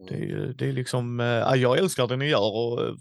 det 0.10 0.16
är, 0.16 0.54
det 0.58 0.68
är 0.68 0.72
liksom, 0.72 1.20
äh, 1.20 1.56
jag 1.56 1.78
älskar 1.78 2.08
det 2.08 2.18
ni 2.18 2.28
gör 2.30 2.56
och 2.56 2.82
äh, 2.82 2.94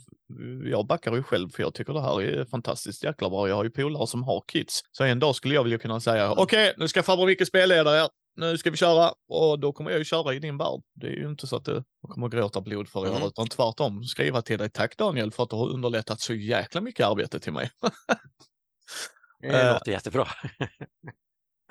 jag 0.64 0.87
backar 0.87 1.14
ju 1.14 1.23
själv 1.23 1.49
för 1.50 1.62
jag 1.62 1.75
tycker 1.75 1.93
det 1.93 2.02
här 2.02 2.23
är 2.23 2.45
fantastiskt 2.45 3.05
jäkla 3.05 3.31
bra. 3.31 3.49
Jag 3.49 3.57
har 3.57 3.64
ju 3.64 3.71
polare 3.71 4.07
som 4.07 4.23
har 4.23 4.45
kids. 4.47 4.81
Så 4.93 5.05
en 5.05 5.19
dag 5.19 5.35
skulle 5.35 5.55
jag 5.55 5.62
vilja 5.62 5.79
kunna 5.79 6.00
säga, 6.00 6.25
mm. 6.25 6.38
okej, 6.38 6.75
nu 6.76 6.88
ska 6.88 7.02
farbror 7.02 7.26
Micke 7.26 7.47
spelleda 7.47 8.05
er 8.05 8.09
nu 8.37 8.58
ska 8.58 8.70
vi 8.70 8.76
köra 8.76 9.12
och 9.28 9.58
då 9.60 9.72
kommer 9.72 9.90
jag 9.90 9.99
ju 9.99 10.04
köra 10.04 10.34
i 10.34 10.38
din 10.38 10.58
värld. 10.58 10.80
Det 10.94 11.06
är 11.06 11.16
ju 11.16 11.28
inte 11.28 11.46
så 11.46 11.56
att 11.56 11.64
du 11.64 11.84
kommer 12.08 12.28
gråta 12.28 12.60
blod 12.60 12.88
för 12.88 13.06
mm. 13.06 13.22
utan 13.22 13.49
tvärtom 13.49 14.04
skriva 14.04 14.42
till 14.42 14.58
dig. 14.58 14.70
Tack 14.70 14.96
Daniel 14.96 15.32
för 15.32 15.42
att 15.42 15.50
du 15.50 15.56
har 15.56 15.68
underlättat 15.68 16.20
så 16.20 16.34
jäkla 16.34 16.80
mycket 16.80 17.06
arbete 17.06 17.40
till 17.40 17.52
mig. 17.52 17.70
det 19.40 19.72
låter 19.72 19.92
jättebra. 19.92 20.28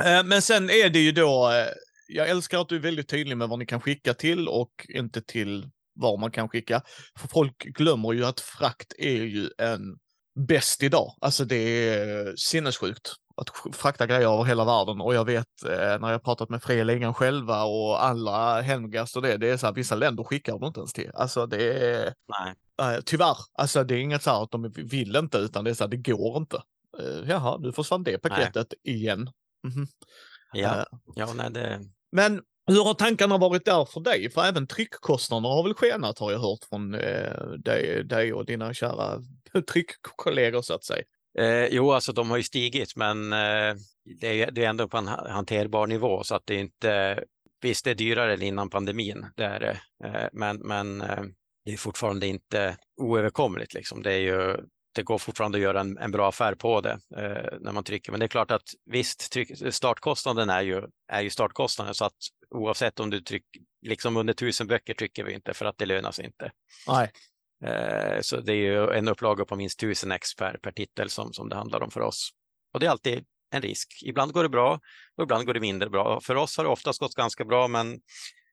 Eh, 0.04 0.24
men 0.24 0.42
sen 0.42 0.70
är 0.70 0.90
det 0.90 1.00
ju 1.00 1.12
då, 1.12 1.50
eh, 1.50 1.68
jag 2.08 2.30
älskar 2.30 2.62
att 2.62 2.70
du 2.70 2.76
är 2.76 2.80
väldigt 2.80 3.10
tydlig 3.10 3.38
med 3.38 3.50
vad 3.50 3.60
ni 3.60 3.66
kan 3.66 3.82
skicka 3.82 4.14
till 4.14 4.48
och 4.48 4.86
inte 4.90 5.22
till 5.22 5.70
var 5.94 6.18
man 6.18 6.32
kan 6.32 6.50
skicka. 6.50 6.82
För 7.20 7.28
folk 7.28 7.58
glömmer 7.58 8.14
ju 8.14 8.26
att 8.26 8.40
frakt 8.40 8.94
är 8.98 9.24
ju 9.24 9.50
en 9.58 9.98
bäst 10.48 10.84
idag. 10.84 11.16
Alltså 11.22 11.46
det 11.46 11.56
är 11.56 12.36
sinnessjukt 12.36 13.14
att 13.40 13.76
frakta 13.76 14.08
grejer 14.08 14.34
över 14.34 14.44
hela 14.44 14.66
världen 14.66 15.02
och 15.02 15.14
jag 15.14 15.26
vet 15.26 15.64
eh, 15.66 16.00
när 16.00 16.12
jag 16.12 16.24
pratat 16.24 16.50
med 16.50 16.64
Fria 16.64 16.84
Ligan 16.84 17.14
själva 17.14 17.64
och 17.64 18.04
alla 18.04 18.62
Hemgast 18.62 19.16
och 19.16 19.22
det, 19.22 19.38
det 19.38 19.50
är 19.50 19.58
så 19.58 19.66
här, 19.66 19.74
vissa 19.74 19.96
länder 19.96 20.24
skickar 20.24 20.54
de 20.54 20.64
inte 20.64 20.80
ens 20.80 20.94
till. 20.94 21.12
Alltså 21.14 21.46
det 21.46 21.94
är, 21.94 22.14
Nej. 22.28 22.96
Eh, 22.96 23.02
tyvärr, 23.06 23.38
alltså 23.54 23.84
det 23.84 23.96
är 23.96 24.00
inget 24.00 24.24
så 24.24 24.30
här 24.30 24.44
att 24.44 24.52
de 24.52 24.72
vill 24.76 25.16
inte 25.16 25.38
utan 25.38 25.64
det 25.64 25.70
är 25.70 25.74
så 25.74 25.84
här, 25.84 25.92
det 25.92 25.98
går 25.98 26.38
inte. 26.38 26.62
Eh, 27.00 27.30
jaha, 27.30 27.58
nu 27.58 27.72
försvann 27.72 28.04
det 28.04 28.18
paketet 28.18 28.74
Nej. 28.84 28.96
igen. 28.96 29.20
Mm 29.68 29.78
-hmm. 29.78 29.88
Ja, 30.54 30.86
ja 31.16 31.34
nej, 31.34 31.52
det... 31.52 31.80
Men 32.12 32.42
hur 32.68 32.84
har 32.84 32.94
tankarna 32.94 33.38
varit 33.38 33.66
där 33.66 33.86
för 33.86 34.00
dig? 34.00 34.32
För 34.32 34.44
även 34.44 34.68
tryckkostnaderna 34.68 35.48
har 35.48 35.64
väl 35.64 35.74
skenat 35.74 36.20
har 36.20 36.32
jag 36.32 36.40
hört 36.40 36.64
från 36.70 36.94
eh, 36.94 37.48
dig, 37.58 38.04
dig 38.04 38.34
och 38.34 38.46
dina 38.46 38.74
kära 38.74 39.22
tryckkollegor 39.72 40.62
så 40.62 40.74
att 40.74 40.84
säga. 40.84 41.04
Eh, 41.38 41.66
jo, 41.66 41.92
alltså 41.92 42.14
de 42.14 42.30
har 42.30 42.38
ju 42.38 42.44
stigit, 42.44 42.96
men 42.96 43.34
eh, 43.34 43.76
det, 44.20 44.42
är, 44.42 44.52
det 44.52 44.66
är 44.66 44.70
ändå 44.70 44.88
på 44.88 44.98
en 44.98 45.08
hanterbar 45.08 45.88
nivå 45.88 46.24
så 46.24 46.36
att 46.36 46.46
det 46.46 46.56
inte, 46.56 47.24
visst 47.62 47.86
det 47.86 47.92
är 47.92 47.96
dyrare 47.96 48.34
än 48.34 48.42
innan 48.42 48.70
pandemin, 48.70 49.26
det 49.36 49.46
är 49.46 49.60
det, 49.60 49.80
eh, 50.08 50.28
men, 50.34 50.58
men 50.58 51.02
eh, 51.02 51.24
det 51.66 51.74
är 51.74 51.78
fortfarande 51.78 52.28
inte 52.28 52.78
oöverkomligt 53.02 53.74
liksom. 53.74 54.04
Det 54.04 54.14
är 54.14 54.20
ju, 54.20 54.58
det 54.96 55.04
går 55.04 55.18
fortfarande 55.18 55.58
att 55.58 55.62
göra 55.62 55.80
en, 55.80 55.98
en 55.98 56.12
bra 56.12 56.30
affär 56.30 56.56
på 56.56 56.82
det 56.82 57.00
eh, 57.18 57.58
när 57.60 57.72
man 57.72 57.84
trycker. 57.84 58.12
Men 58.12 58.20
det 58.20 58.26
är 58.26 58.28
klart 58.28 58.52
att 58.52 58.70
visst, 58.86 59.32
tryck, 59.32 59.74
startkostnaden 59.74 60.50
är 60.50 60.62
ju, 60.62 60.84
är 61.12 61.22
ju 61.22 61.30
startkostnaden 61.30 61.96
så 61.96 62.06
att 62.06 62.18
oavsett 62.50 63.00
om 63.00 63.10
du 63.10 63.22
trycker, 63.22 63.62
liksom 63.82 64.18
under 64.18 64.34
tusen 64.34 64.68
böcker 64.68 64.94
trycker 64.94 65.24
vi 65.24 65.34
inte 65.34 65.54
för 65.54 65.66
att 65.66 65.78
det 65.78 65.86
lönar 65.86 66.12
sig 66.12 66.26
inte. 66.26 66.52
Nej. 66.88 67.12
Eh, 67.66 68.22
så 68.22 68.40
det 68.42 68.54
är 68.54 68.56
ju 68.56 68.90
en 68.90 69.08
upplaga 69.08 69.46
på 69.46 69.56
minst 69.56 69.84
1000 69.84 70.12
ex 70.12 70.36
per, 70.36 70.58
per 70.64 70.72
titel 70.72 71.10
som, 71.10 71.34
som 71.34 71.50
det 71.50 71.56
handlar 71.56 71.84
om 71.84 71.92
för 71.92 72.02
oss. 72.02 72.30
Och 72.74 72.80
det 72.80 72.86
är 72.86 72.90
alltid 72.90 73.26
en 73.52 73.62
risk. 73.62 74.02
Ibland 74.06 74.34
går 74.34 74.44
det 74.44 74.50
bra 74.50 74.80
och 75.18 75.24
ibland 75.24 75.46
går 75.46 75.54
det 75.54 75.60
mindre 75.60 75.90
bra. 75.90 76.22
För 76.22 76.36
oss 76.36 76.58
har 76.58 76.64
det 76.64 76.70
oftast 76.70 77.00
gått 77.00 77.16
ganska 77.16 77.46
bra, 77.46 77.68
men 77.68 78.00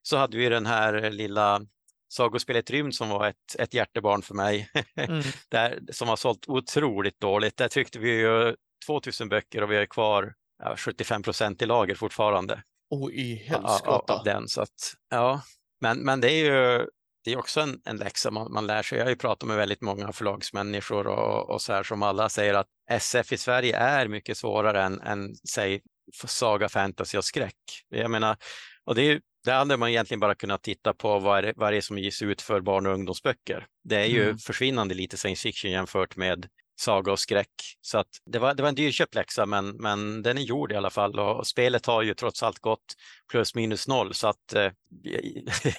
så 0.02 0.16
hade 0.16 0.36
vi 0.36 0.48
den 0.48 0.66
här 0.66 1.10
lilla 1.10 1.60
sagospelet 2.08 2.70
Rymd 2.70 2.94
som 2.94 3.08
var 3.08 3.28
ett, 3.28 3.56
ett 3.58 3.74
hjärtebarn 3.74 4.22
för 4.22 4.34
mig, 4.34 4.70
mm. 4.96 5.22
där, 5.48 5.80
som 5.92 6.08
har 6.08 6.16
sålt 6.16 6.48
otroligt 6.48 7.20
dåligt. 7.20 7.56
Där 7.56 7.68
tryckte 7.68 7.98
vi 7.98 8.10
ju 8.10 8.56
2000 8.86 9.28
böcker 9.28 9.62
och 9.62 9.70
vi 9.70 9.76
är 9.76 9.86
kvar 9.86 10.34
ja, 10.58 10.76
75 10.76 11.22
procent 11.22 11.62
i 11.62 11.66
lager 11.66 11.94
fortfarande. 11.94 12.62
Och 12.90 13.12
i 13.12 13.34
helskotta. 13.34 14.12
Av, 14.12 14.18
av 14.18 14.24
den, 14.24 14.48
så 14.48 14.60
att, 14.62 14.94
ja. 15.10 15.42
men, 15.80 15.98
men 15.98 16.20
det 16.20 16.32
är 16.32 16.44
ju 16.44 16.86
det 17.26 17.32
är 17.32 17.38
också 17.38 17.60
en, 17.60 17.80
en 17.84 17.96
läxa 17.96 18.30
man, 18.30 18.52
man 18.52 18.66
lär 18.66 18.82
sig. 18.82 18.98
Jag 18.98 19.04
har 19.04 19.10
ju 19.10 19.16
pratat 19.16 19.48
med 19.48 19.56
väldigt 19.56 19.80
många 19.80 20.12
förlagsmänniskor 20.12 21.06
och, 21.06 21.50
och 21.50 21.62
så 21.62 21.72
här 21.72 21.82
som 21.82 22.02
alla 22.02 22.28
säger 22.28 22.54
att 22.54 22.66
SF 22.90 23.32
i 23.32 23.36
Sverige 23.36 23.76
är 23.76 24.08
mycket 24.08 24.36
svårare 24.36 24.82
än, 24.82 25.00
än 25.00 25.34
säg 25.34 25.80
saga, 26.26 26.68
fantasy 26.68 27.18
och 27.18 27.24
skräck. 27.24 27.56
Jag 27.88 28.10
menar, 28.10 28.36
och 28.84 28.94
det, 28.94 29.02
är, 29.02 29.20
det 29.44 29.52
hade 29.52 29.76
man 29.76 29.88
egentligen 29.88 30.20
bara 30.20 30.34
kunnat 30.34 30.62
titta 30.62 30.94
på 30.94 31.18
vad 31.18 31.38
är, 31.38 31.42
det, 31.42 31.52
vad 31.56 31.68
är 31.68 31.72
det 31.72 31.82
som 31.82 31.98
ges 31.98 32.22
ut 32.22 32.42
för 32.42 32.60
barn 32.60 32.86
och 32.86 32.92
ungdomsböcker. 32.92 33.66
Det 33.84 33.96
är 33.96 34.06
ju 34.06 34.24
mm. 34.24 34.38
försvinnande 34.38 34.94
lite 34.94 35.16
science 35.16 35.42
fiction 35.42 35.70
jämfört 35.70 36.16
med 36.16 36.48
saga 36.76 37.12
och 37.12 37.18
skräck. 37.18 37.50
Så 37.80 37.98
att 37.98 38.08
det, 38.26 38.38
var, 38.38 38.54
det 38.54 38.62
var 38.62 38.68
en 38.68 38.74
dyrköpt 38.74 39.14
läxa, 39.14 39.46
men, 39.46 39.68
men 39.68 40.22
den 40.22 40.38
är 40.38 40.42
gjord 40.42 40.72
i 40.72 40.76
alla 40.76 40.90
fall 40.90 41.18
och 41.18 41.46
spelet 41.46 41.86
har 41.86 42.02
ju 42.02 42.14
trots 42.14 42.42
allt 42.42 42.58
gått 42.58 42.94
plus 43.30 43.54
minus 43.54 43.88
noll. 43.88 44.14
Så 44.14 44.28
att 44.28 44.54
eh, 44.54 44.70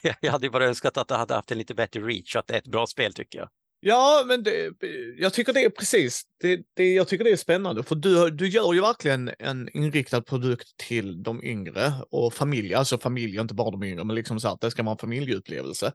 jag 0.22 0.32
hade 0.32 0.50
bara 0.50 0.66
önskat 0.66 0.98
att 0.98 1.08
det 1.08 1.16
hade 1.16 1.34
haft 1.34 1.52
en 1.52 1.58
lite 1.58 1.76
bättre 1.76 2.00
reach, 2.02 2.36
att 2.36 2.48
det 2.48 2.54
är 2.54 2.58
ett 2.58 2.72
bra 2.72 2.88
spel 2.88 3.14
tycker 3.14 3.40
jag. 3.40 3.50
Ja, 3.80 4.24
men 4.28 4.44
det, 4.44 4.74
jag 5.18 5.34
tycker 5.34 5.54
det 5.54 5.64
är 5.64 5.70
precis, 5.70 6.24
det, 6.42 6.62
det, 6.74 6.94
jag 6.94 7.08
tycker 7.08 7.24
det 7.24 7.32
är 7.32 7.38
spännande 7.38 7.84
för 7.84 7.96
du, 7.96 8.30
du 8.30 8.48
gör 8.48 8.74
ju 8.74 8.82
verkligen 8.82 9.32
en 9.40 9.70
inriktad 9.78 10.22
produkt 10.22 10.78
till 10.78 11.24
de 11.24 11.44
yngre 11.44 11.94
och 12.12 12.34
familj, 12.34 12.74
alltså 12.74 12.98
familj, 12.98 13.40
inte 13.40 13.54
bara 13.54 13.72
de 13.72 13.84
yngre, 13.84 14.04
men 14.04 14.16
liksom 14.16 14.40
så 14.40 14.48
att 14.48 14.62
det 14.62 14.72
ska 14.72 14.84
vara 14.84 14.92
en 14.92 14.98
familjeupplevelse. 14.98 15.94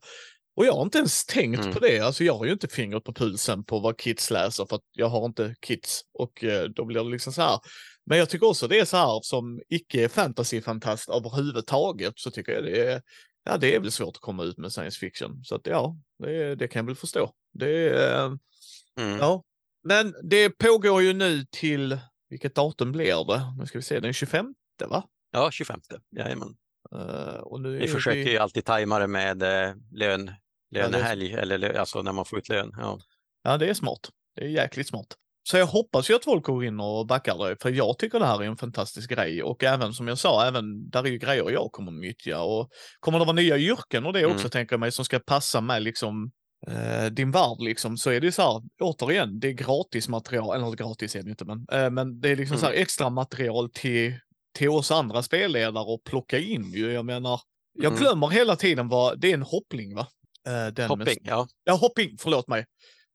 Och 0.55 0.67
jag 0.67 0.73
har 0.73 0.83
inte 0.83 0.99
ens 0.99 1.27
tänkt 1.27 1.61
mm. 1.61 1.73
på 1.73 1.81
det. 1.81 2.01
Alltså 2.01 2.25
jag 2.25 2.35
har 2.35 2.45
ju 2.45 2.53
inte 2.53 2.69
fingret 2.69 3.05
på 3.05 3.15
pulsen 3.15 3.65
på 3.65 3.79
vad 3.79 3.99
kids 3.99 4.31
läser 4.31 4.67
för 4.67 4.77
att 4.77 4.85
jag 4.93 5.09
har 5.09 5.27
inte 5.27 5.55
kids 5.61 6.03
och 6.15 6.45
eh, 6.45 6.65
då 6.65 6.85
blir 6.85 7.05
det 7.05 7.11
liksom 7.11 7.33
så 7.33 7.43
här. 7.43 7.61
Men 8.07 8.19
jag 8.19 8.29
tycker 8.29 8.49
också 8.49 8.69
det 8.69 8.79
är 8.79 8.85
så 8.85 8.97
här 8.97 9.21
som 9.23 9.61
icke 9.69 10.09
fantasyfantast 10.09 11.09
överhuvudtaget 11.09 12.13
så 12.17 12.31
tycker 12.31 12.53
jag 12.53 12.65
det 12.65 12.87
är, 12.87 13.03
ja 13.45 13.57
det 13.57 13.75
är 13.75 13.81
väl 13.81 13.93
svårt 13.93 14.17
att 14.17 14.23
komma 14.23 14.43
ut 14.43 14.59
med 14.59 14.73
science 14.73 14.99
fiction. 14.99 15.45
Så 15.45 15.55
att 15.55 15.67
ja, 15.67 15.97
det, 16.19 16.55
det 16.55 16.69
kan 16.69 16.81
jag 16.81 16.87
väl 16.87 16.97
förstå. 16.97 17.33
Det 17.53 17.89
är, 17.89 18.27
mm. 18.27 19.19
ja. 19.19 19.45
Men 19.85 20.15
det 20.23 20.51
pågår 20.51 21.03
ju 21.03 21.13
nu 21.13 21.45
till, 21.51 21.99
vilket 22.29 22.55
datum 22.55 22.93
blir 22.93 23.25
det? 23.27 23.43
Nu 23.59 23.67
ska 23.67 23.79
vi 23.79 23.83
se, 23.83 24.01
den 24.01 24.13
25 24.13 24.55
va? 24.89 25.09
Ja, 25.31 25.51
25, 25.51 25.81
jajamän. 26.17 26.57
Uh, 26.95 27.79
vi 27.79 27.89
försöker 27.89 28.25
vi... 28.25 28.31
ju 28.31 28.39
alltid 28.39 28.65
tajma 28.65 28.99
det 28.99 29.07
med 29.07 29.43
uh, 29.43 29.75
lön, 29.93 30.31
lönehelg, 30.73 31.33
eller 31.33 31.75
alltså 31.75 32.03
när 32.03 32.13
man 32.13 32.25
får 32.25 32.39
ut 32.39 32.49
lön. 32.49 32.71
Ja. 32.77 32.99
ja, 33.45 33.59
det 33.59 33.71
är 33.71 33.75
smart. 33.75 34.11
Det 34.37 34.45
är 34.45 34.49
jäkligt 34.49 34.89
smart. 34.89 35.17
Så 35.45 35.57
jag 35.57 35.67
hoppas 35.67 36.11
ju 36.11 36.15
att 36.15 36.25
folk 36.25 36.45
går 36.45 36.65
in 36.65 36.81
och 36.81 37.07
backar 37.07 37.49
det, 37.49 37.57
för 37.63 37.71
jag 37.71 37.99
tycker 37.99 38.19
det 38.19 38.27
här 38.27 38.43
är 38.43 38.47
en 38.47 38.57
fantastisk 38.57 39.11
grej 39.11 39.43
och 39.43 39.65
även 39.65 39.93
som 39.93 40.09
jag 40.09 40.19
sa, 40.19 40.47
även 40.47 40.91
där 40.91 41.05
är 41.05 41.09
ju 41.09 41.19
grejer 41.19 41.51
jag 41.51 41.73
kommer 41.73 41.93
att 41.93 41.99
nyttja 41.99 42.43
och 42.43 42.71
kommer 43.01 43.19
det 43.19 43.25
vara 43.25 43.37
nya 43.37 43.59
yrken 43.59 44.07
och 44.07 44.13
det 44.13 44.27
också 44.27 44.39
mm. 44.39 44.51
tänker 44.51 44.73
jag 44.73 44.81
mig 44.81 44.93
som 44.93 45.05
ska 45.05 45.19
passa 45.19 45.61
med 45.61 45.83
liksom 45.83 46.31
eh, 46.67 47.07
din 47.07 47.31
värld 47.31 47.61
liksom 47.61 47.97
så 47.97 48.11
är 48.11 48.21
det 48.21 48.33
så 48.33 48.43
här, 48.43 48.63
återigen, 48.81 49.41
det 49.41 49.49
är 49.49 49.53
gratis 49.53 50.09
material, 50.09 50.57
eller 50.57 50.77
gratis 50.77 51.17
är 51.17 51.23
det 51.23 51.31
inte, 51.31 51.45
men, 51.45 51.67
eh, 51.73 51.91
men 51.91 52.21
det 52.21 52.29
är 52.29 52.37
liksom 52.37 52.55
mm. 52.55 52.61
så 52.61 52.67
här 52.67 52.83
extra 52.83 53.11
material 53.11 53.71
till, 53.73 54.15
till 54.55 54.69
oss 54.69 54.91
andra 54.91 55.23
spelledare 55.23 55.85
och 55.85 56.05
plocka 56.05 56.39
in 56.39 56.73
ju. 56.73 56.93
Jag 56.93 57.05
menar, 57.05 57.41
jag 57.73 57.93
mm. 57.93 57.99
glömmer 57.99 58.29
hela 58.29 58.57
tiden 58.57 58.89
vad, 58.89 59.21
det 59.21 59.31
är 59.31 59.35
en 59.35 59.43
hoppling 59.43 59.95
va? 59.95 60.07
Eh, 60.47 60.67
den 60.67 60.89
hopping, 60.89 61.05
med, 61.07 61.19
ja. 61.23 61.49
Ja, 61.65 61.73
hopping, 61.73 62.17
förlåt 62.19 62.49
mig. 62.49 62.67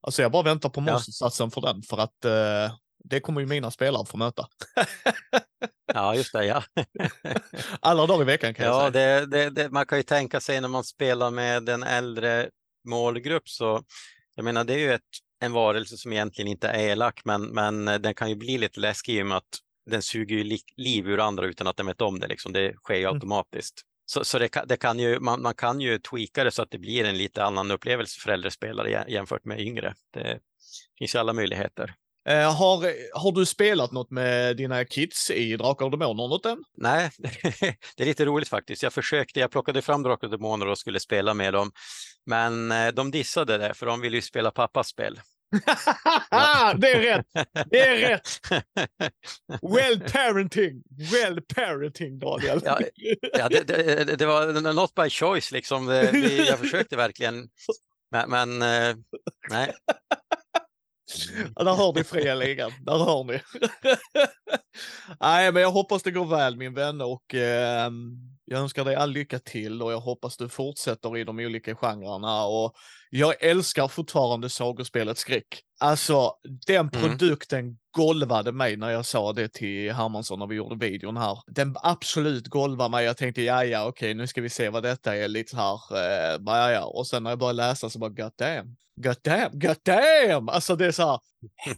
Alltså 0.02 0.22
jag 0.22 0.32
bara 0.32 0.44
väntar 0.44 0.70
på 0.70 0.82
monstersatsen 0.82 1.48
ja. 1.48 1.52
för 1.52 1.62
den 1.62 1.82
för 1.82 1.98
att 1.98 2.26
eh, 2.26 2.76
det 3.04 3.20
kommer 3.20 3.42
ju 3.42 3.48
mina 3.48 3.72
spelare 3.72 4.06
få 4.06 4.18
möta. 4.18 4.48
ja, 5.94 6.16
just 6.16 6.34
det, 6.34 6.46
ja. 6.46 6.64
Alla 7.80 8.06
dagar 8.06 8.22
i 8.22 8.26
veckan 8.26 8.54
kan 8.54 8.66
ja, 8.66 8.84
jag 8.84 8.94
säga. 8.94 9.20
Det, 9.20 9.26
det, 9.26 9.50
det, 9.50 9.70
man 9.70 9.86
kan 9.86 9.98
ju 9.98 10.04
tänka 10.04 10.40
sig 10.40 10.62
när 10.62 10.68
man 10.68 10.84
spelar 10.84 11.32
med 11.32 11.70
en 11.70 11.84
äldre 11.84 12.50
målgrupp 12.88 13.50
så, 13.50 13.84
jag 14.36 14.44
menar 14.44 14.64
det 14.64 14.74
är 14.74 14.78
ju 14.78 14.94
ett, 14.94 15.02
en 15.40 15.52
varelse 15.52 15.98
som 15.98 16.14
egentligen 16.14 16.52
inte 16.52 16.68
är 16.68 16.88
elak, 16.88 17.22
men, 17.26 17.44
men 17.44 17.86
den 17.86 18.14
kan 18.14 18.30
ju 18.30 18.36
bli 18.36 18.58
lite 18.58 18.80
läskig 18.80 19.18
i 19.18 19.22
och 19.22 19.28
med 19.28 19.38
att 19.38 19.60
den 19.90 20.02
suger 20.02 20.36
ju 20.36 20.44
li, 20.44 20.60
liv 20.78 21.08
ur 21.08 21.20
andra 21.20 21.46
utan 21.46 21.68
att 21.68 21.78
den 21.78 21.86
vet 21.86 22.02
om 22.02 22.20
det. 22.20 22.28
Liksom. 22.28 22.54
Det 22.54 22.74
sker 22.74 22.96
ju 22.96 23.04
mm. 23.04 23.14
automatiskt. 23.14 23.82
Så, 24.10 24.26
så 24.26 24.40
det, 24.40 24.50
det, 24.66 24.78
kan 24.78 25.00
ju, 25.00 25.20
man, 25.20 25.42
man, 25.42 25.54
kan 25.54 25.82
ju 25.82 26.00
tweaka 26.00 26.44
det 26.44 26.52
så 26.52 26.62
att 26.62 26.72
det 26.72 26.78
blir 26.78 27.04
en 27.04 27.18
lite 27.18 27.44
annan 27.44 27.72
upplevelse 27.72 28.20
för 28.20 28.32
äldre 28.32 28.52
spelare 28.52 29.06
jämfört 29.08 29.46
med 29.46 29.60
yngre. 29.60 29.96
Det 30.14 30.40
finns 31.00 31.16
ju 31.16 31.20
alla 31.20 31.34
möjligheter. 31.34 31.94
Eh, 32.30 32.56
har, 32.56 32.94
har 33.20 33.32
du 33.32 33.46
spelat 33.46 33.92
något 33.92 34.12
med 34.12 34.58
dina 34.58 34.86
kids 34.86 35.32
i 35.32 35.58
Drakar 35.58 35.86
och 35.86 35.92
Demoner 35.92 36.28
något 36.28 36.46
än? 36.46 36.64
Nej, 36.78 37.10
det 37.98 38.04
är 38.04 38.06
lite 38.06 38.26
roligt 38.26 38.50
faktiskt. 38.50 38.84
Jag 38.84 38.94
försökte, 38.94 39.40
jag 39.40 39.52
plockade 39.52 39.82
fram 39.82 40.04
Drakar 40.04 40.28
och 40.28 40.32
Demoner 40.32 40.68
och 40.68 40.78
skulle 40.78 41.00
spela 41.00 41.34
med 41.34 41.54
dem. 41.54 41.72
Men 42.26 42.72
eh, 42.72 42.88
de 42.88 43.12
dissade 43.12 43.58
det, 43.58 43.74
för 43.74 43.86
de 43.86 44.02
ville 44.02 44.16
ju 44.18 44.22
spela 44.22 44.52
pappas 44.52 44.88
spel. 44.88 45.20
det 46.78 46.92
är 46.92 47.02
rätt! 47.02 47.48
Det 47.72 47.80
är 47.80 48.10
rätt! 48.10 48.40
Well 49.62 50.00
parenting! 50.00 50.84
Well 51.12 51.42
parenting, 51.42 52.20
Daniel. 52.20 52.62
ja, 52.64 52.80
ja 53.38 53.50
det, 53.50 53.64
det, 53.64 54.16
det, 54.16 54.26
var 54.26 54.74
not 54.74 54.96
by 54.96 55.10
choice, 55.10 55.52
liksom. 55.52 55.88
Jag 56.48 56.60
försökte 56.60 56.96
verkligen. 56.96 57.50
Men, 58.12 58.30
men 58.30 58.62
eh, 58.62 58.96
nej. 59.50 59.74
Ja, 61.56 61.64
där 61.64 61.74
hör 61.76 61.94
ni 61.94 62.04
fria 62.04 62.36
ligan. 62.36 62.72
Där 62.82 62.98
hör 62.98 63.24
ni. 63.24 63.42
Nej, 65.20 65.52
men 65.52 65.62
jag 65.62 65.72
hoppas 65.72 66.04
det 66.04 66.12
går 66.12 66.26
väl 66.26 66.58
min 66.58 66.74
vän 66.74 67.02
och 67.02 67.36
eh, 67.36 67.92
jag 68.46 68.60
önskar 68.60 68.86
dig 68.86 68.96
all 68.96 69.12
lycka 69.12 69.40
till 69.40 69.82
och 69.82 69.92
jag 69.92 70.00
hoppas 70.00 70.38
du 70.38 70.50
fortsätter 70.50 71.18
i 71.18 71.24
de 71.24 71.40
olika 71.40 71.76
genrerna 71.76 72.46
och 72.46 72.74
jag 73.10 73.44
älskar 73.44 73.88
fortfarande 73.88 74.50
sagospelet 74.50 75.18
skräck. 75.18 75.62
Alltså, 75.80 76.32
den 76.68 76.76
mm. 76.76 76.90
produkten 76.90 77.60
mm. 77.60 77.78
golvade 77.92 78.52
mig 78.52 78.78
när 78.78 78.90
jag 78.90 79.06
sa 79.06 79.34
det 79.34 79.54
till 79.54 79.94
Hermansson 79.94 80.40
när 80.40 80.48
vi 80.48 80.56
gjorde 80.56 80.86
videon 80.86 81.18
här. 81.18 81.40
Den 81.48 81.76
absolut 81.84 82.48
golvade 82.48 82.90
mig. 82.90 83.06
Jag 83.06 83.18
tänkte, 83.18 83.42
ja, 83.42 83.64
ja, 83.64 83.86
okej, 83.88 84.14
nu 84.14 84.28
ska 84.28 84.42
vi 84.42 84.50
se 84.50 84.70
vad 84.70 84.84
detta 84.84 85.16
är 85.16 85.28
lite 85.28 85.58
här. 85.58 85.80
Eh, 85.92 86.40
ja, 86.46 86.72
ja. 86.72 86.86
Och 86.86 87.08
sen 87.08 87.24
när 87.24 87.32
jag 87.32 87.40
började 87.40 87.58
läsa 87.58 87.90
så 87.90 88.00
bara, 88.00 88.10
god 88.10 88.32
damn, 88.38 88.76
god 88.96 89.18
damn, 89.24 89.60
god 89.60 89.78
damn. 89.84 90.50
Alltså 90.50 90.76
det 90.76 90.86
är 90.86 90.92
så 90.92 91.08
här, 91.08 91.20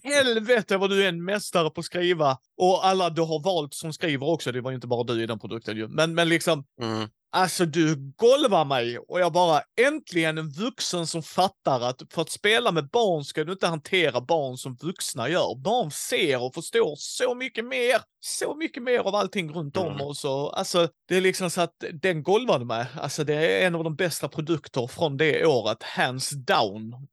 helvete 0.04 0.78
vad 0.78 0.90
du 0.90 1.04
är 1.04 1.10
en 1.10 1.26
mästare 1.26 1.70
på 1.70 1.80
att 1.80 1.86
skriva. 1.86 2.38
Och 2.58 2.86
alla 2.86 3.10
du 3.10 3.22
har 3.22 3.44
valt 3.44 3.74
som 3.74 3.94
skriver 3.94 4.28
också, 4.28 4.52
det 4.52 4.62
var 4.62 4.72
ju 4.72 4.76
inte 4.76 4.88
bara 4.88 5.04
du 5.04 5.24
i 5.24 5.26
den 5.26 5.40
produkten 5.40 5.78
ju. 5.78 5.88
Men, 5.88 6.16
men 6.16 6.30
liksom, 6.30 6.64
mm. 6.82 7.10
Alltså 7.32 7.66
du 7.66 7.96
golvar 7.96 8.66
mig 8.66 9.00
och 9.00 9.20
jag 9.20 9.34
bara 9.34 9.62
äntligen 9.82 10.38
en 10.38 10.50
vuxen 10.50 11.08
som 11.08 11.24
fattar 11.24 11.82
att 11.82 12.02
för 12.14 12.22
att 12.22 12.30
spela 12.30 12.72
med 12.72 12.90
barn 12.90 13.24
ska 13.24 13.44
du 13.44 13.52
inte 13.52 13.68
hantera 13.68 14.22
barn 14.22 14.58
som 14.58 14.76
vuxna 14.76 15.30
gör. 15.30 15.56
Barn 15.56 15.92
ser 15.92 16.44
och 16.44 16.54
förstår 16.54 16.96
så 16.98 17.36
mycket 17.36 17.66
mer, 17.66 18.02
så 18.20 18.56
mycket 18.56 18.84
mer 18.84 19.00
av 19.00 19.16
allting 19.16 19.54
runt 19.54 19.78
om 19.78 19.88
mm. 19.88 20.02
oss. 20.02 20.26
Och, 20.26 20.60
alltså 20.60 20.90
det 21.08 21.18
är 21.18 21.22
liksom 21.22 21.50
så 21.50 21.62
att 21.62 21.76
den 21.94 22.24
golvade 22.24 22.66
mig. 22.66 22.86
Alltså 22.96 23.24
det 23.24 23.34
är 23.34 23.68
en 23.68 23.76
av 23.76 23.84
de 23.84 23.96
bästa 23.96 24.28
produkter 24.28 24.88
från 24.88 25.18
det 25.18 25.46
året, 25.46 25.84
hands 25.84 26.30
down. 26.30 27.08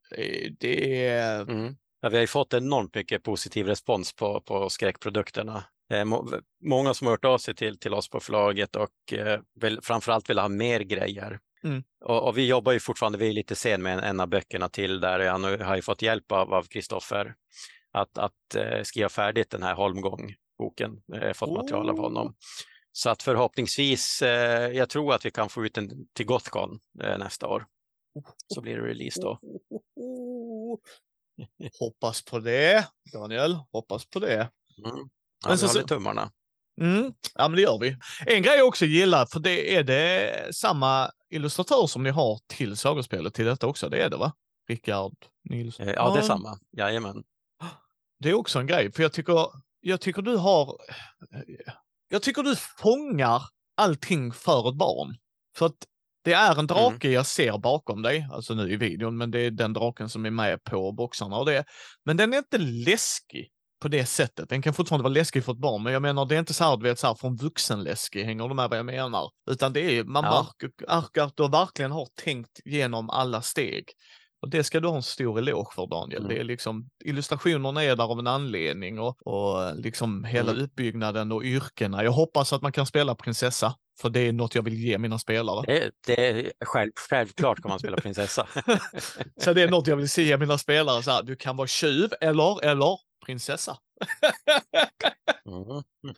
Det 0.59 1.07
är... 1.07 1.41
Mm. 1.41 1.77
Ja, 2.01 2.09
vi 2.09 2.17
har 2.17 2.21
ju 2.21 2.27
fått 2.27 2.55
enormt 2.55 2.95
mycket 2.95 3.23
positiv 3.23 3.67
respons 3.67 4.15
på, 4.15 4.41
på 4.41 4.71
skräckprodukterna. 4.71 5.65
Eh, 5.91 6.05
många 6.65 6.95
som 6.95 7.07
har 7.07 7.13
hört 7.13 7.25
av 7.25 7.39
sig 7.39 7.55
till, 7.55 7.79
till 7.79 7.95
oss 7.95 8.09
på 8.09 8.21
förlaget 8.21 8.77
och 8.77 9.13
eh, 9.13 9.41
vill, 9.61 9.81
framförallt 9.83 10.31
vill 10.31 10.39
ha 10.39 10.49
mer 10.49 10.81
grejer. 10.81 11.39
Mm. 11.65 11.83
Och, 12.05 12.29
och, 12.29 12.39
vi 12.39 12.47
jobbar 12.47 12.73
ju 12.73 12.81
fortfarande, 12.81 13.19
vi 13.19 13.29
är 13.29 13.33
lite 13.33 13.55
sen 13.55 13.83
med 13.83 13.93
en, 13.93 14.05
en 14.05 14.21
av 14.21 14.29
böckerna 14.29 14.69
till 14.69 15.01
där 15.01 15.21
jag 15.21 15.41
nu 15.41 15.59
har 15.59 15.77
ju 15.77 15.83
fått 15.83 16.03
hjälp 16.03 16.33
av 16.33 16.63
Kristoffer 16.63 17.35
att, 17.93 18.19
att 18.19 18.55
eh, 18.57 18.83
skriva 18.83 19.09
färdigt 19.09 19.51
den 19.51 19.63
här 19.63 19.75
Holmgång-boken, 19.75 21.03
eh, 21.15 21.33
fått 21.33 21.49
oh. 21.49 21.57
material 21.57 21.91
av 21.91 21.99
honom. 21.99 22.35
Så 22.93 23.11
att 23.11 23.23
förhoppningsvis, 23.23 24.23
eh, 24.23 24.73
jag 24.73 24.89
tror 24.89 25.15
att 25.15 25.27
vi 25.27 25.31
kan 25.31 25.49
få 25.49 25.67
ut 25.67 25.75
den 25.75 25.91
till 26.13 26.27
Gothcon 26.27 26.79
eh, 27.03 27.19
nästa 27.19 27.49
år. 27.49 27.67
Så 28.55 28.61
blir 28.61 28.77
det 28.77 28.83
release 28.83 29.21
då. 29.21 29.41
Hoppas 31.81 32.25
på 32.25 32.39
det, 32.39 32.87
Daniel. 33.13 33.59
Hoppas 33.73 34.07
på 34.07 34.19
det. 34.19 34.51
Mm. 34.87 35.09
Ja, 35.43 35.49
men 35.49 35.59
så, 35.59 35.67
håller 35.67 35.83
tummarna. 35.83 36.31
Mm, 36.81 37.13
ja, 37.35 37.49
men 37.49 37.57
det 37.57 37.63
gör 37.63 37.79
vi. 37.79 37.97
En 38.27 38.43
grej 38.43 38.57
jag 38.57 38.69
också 38.69 38.85
gillar, 38.85 39.27
för 39.27 39.41
det 39.41 39.77
är 39.77 39.85
det 39.85 40.55
samma 40.55 41.11
illustratör 41.31 41.87
som 41.87 42.03
ni 42.03 42.11
har 42.11 42.41
till 42.47 42.77
sagospelet 42.77 43.35
till 43.35 43.45
detta 43.45 43.67
också. 43.67 43.89
Det 43.89 44.03
är 44.03 44.11
det 44.11 44.17
va? 44.17 44.33
Rickard 44.69 45.15
Nilsson? 45.45 45.89
Eh, 45.89 45.95
ja, 45.95 46.15
det 46.15 46.19
är 46.19 46.23
samma. 46.23 46.59
Jajamän. 46.77 47.25
Det 48.19 48.31
är 48.31 48.35
också 48.35 48.59
en 48.59 48.67
grej, 48.67 48.93
för 48.93 49.03
jag 49.03 49.13
tycker, 49.13 49.49
jag 49.81 50.01
tycker 50.01 50.23
du 50.23 50.37
har... 50.37 50.77
Jag 52.09 52.23
tycker 52.23 52.43
du 52.43 52.57
fångar 52.57 53.43
allting 53.77 54.33
för 54.33 54.69
ett 54.69 54.77
barn. 54.77 55.17
För 55.57 55.67
att 55.67 55.87
det 56.25 56.33
är 56.33 56.59
en 56.59 56.67
drake 56.67 57.07
mm. 57.07 57.15
jag 57.15 57.27
ser 57.27 57.59
bakom 57.59 58.03
dig, 58.03 58.29
alltså 58.33 58.55
nu 58.55 58.73
i 58.73 58.77
videon, 58.77 59.17
men 59.17 59.31
det 59.31 59.41
är 59.41 59.51
den 59.51 59.73
draken 59.73 60.09
som 60.09 60.27
är 60.27 60.31
med 60.31 60.65
på 60.65 60.93
boxarna 60.93 61.37
och 61.37 61.47
det. 61.47 61.65
Men 62.05 62.17
den 62.17 62.33
är 62.33 62.39
inte 62.39 62.59
läskig 62.59 63.51
på 63.83 63.89
det 63.89 64.07
sättet. 64.07 64.49
Den 64.49 64.63
kan 64.63 64.75
fortfarande 64.75 65.03
vara 65.03 65.13
läskig 65.13 65.45
för 65.45 65.53
ett 65.53 65.59
barn, 65.59 65.83
men 65.83 65.93
jag 65.93 66.03
menar 66.03 66.27
det 66.27 66.35
är 66.35 66.39
inte 66.39 66.55
så 66.55 66.65
här, 66.65 66.77
du 66.77 66.83
vet, 66.83 66.99
så 66.99 67.07
här 67.07 67.15
från 67.15 67.37
vuxenläskig, 67.37 68.25
hänger 68.25 68.49
du 68.49 68.55
med 68.55 68.71
vad 68.71 68.79
jag 68.79 68.87
menar? 68.87 69.31
Utan 69.51 69.73
det 69.73 69.99
är, 69.99 70.05
man 70.05 70.25
ja. 70.25 70.47
märker 70.91 71.27
att 71.27 71.37
du 71.37 71.49
verkligen 71.49 71.93
har 71.93 72.09
tänkt 72.25 72.61
genom 72.65 73.11
alla 73.11 73.43
steg. 73.43 73.85
Och 74.43 74.51
det 74.51 74.65
ska 74.65 74.81
du 74.81 74.89
ha 74.89 74.97
en 74.97 75.03
stor 75.03 75.39
eloge 75.39 75.75
för 75.75 75.87
Daniel. 75.87 76.25
Mm. 76.25 76.35
Det 76.35 76.41
är 76.41 76.45
liksom, 76.45 76.89
illustrationerna 77.05 77.85
är 77.85 77.97
där 77.97 78.13
av 78.13 78.19
en 78.19 78.27
anledning 78.27 78.99
och, 78.99 79.27
och 79.27 79.77
liksom 79.77 80.25
hela 80.25 80.51
mm. 80.51 80.65
uppbyggnaden 80.65 81.33
och 81.33 81.43
yrkena. 81.43 82.05
Jag 82.05 82.13
hoppas 82.13 82.53
att 82.53 82.63
man 82.63 82.73
kan 82.73 82.87
spela 82.87 83.15
prinsessa, 83.15 83.75
för 84.01 84.11
det 84.11 84.21
är 84.21 84.33
något 84.33 84.55
jag 84.55 84.63
vill 84.63 84.75
ge 84.75 84.99
mina 84.99 85.19
spelare. 85.19 85.65
Det, 85.67 85.91
det 86.07 86.31
är 86.31 86.53
själv, 86.65 86.91
självklart 87.11 87.63
kan 87.63 87.69
man 87.69 87.79
spela 87.79 87.97
prinsessa. 87.97 88.47
så 89.41 89.53
det 89.53 89.63
är 89.63 89.71
något 89.71 89.87
jag 89.87 89.97
vill 89.97 90.11
se 90.11 90.37
mina 90.37 90.59
spelare, 90.59 91.03
så 91.03 91.11
här, 91.11 91.23
du 91.23 91.37
kan 91.37 91.57
vara 91.57 91.69
tjuv 91.69 92.11
eller, 92.21 92.65
eller 92.65 92.99
prinsessa. 93.27 93.77
mm. 95.47 95.83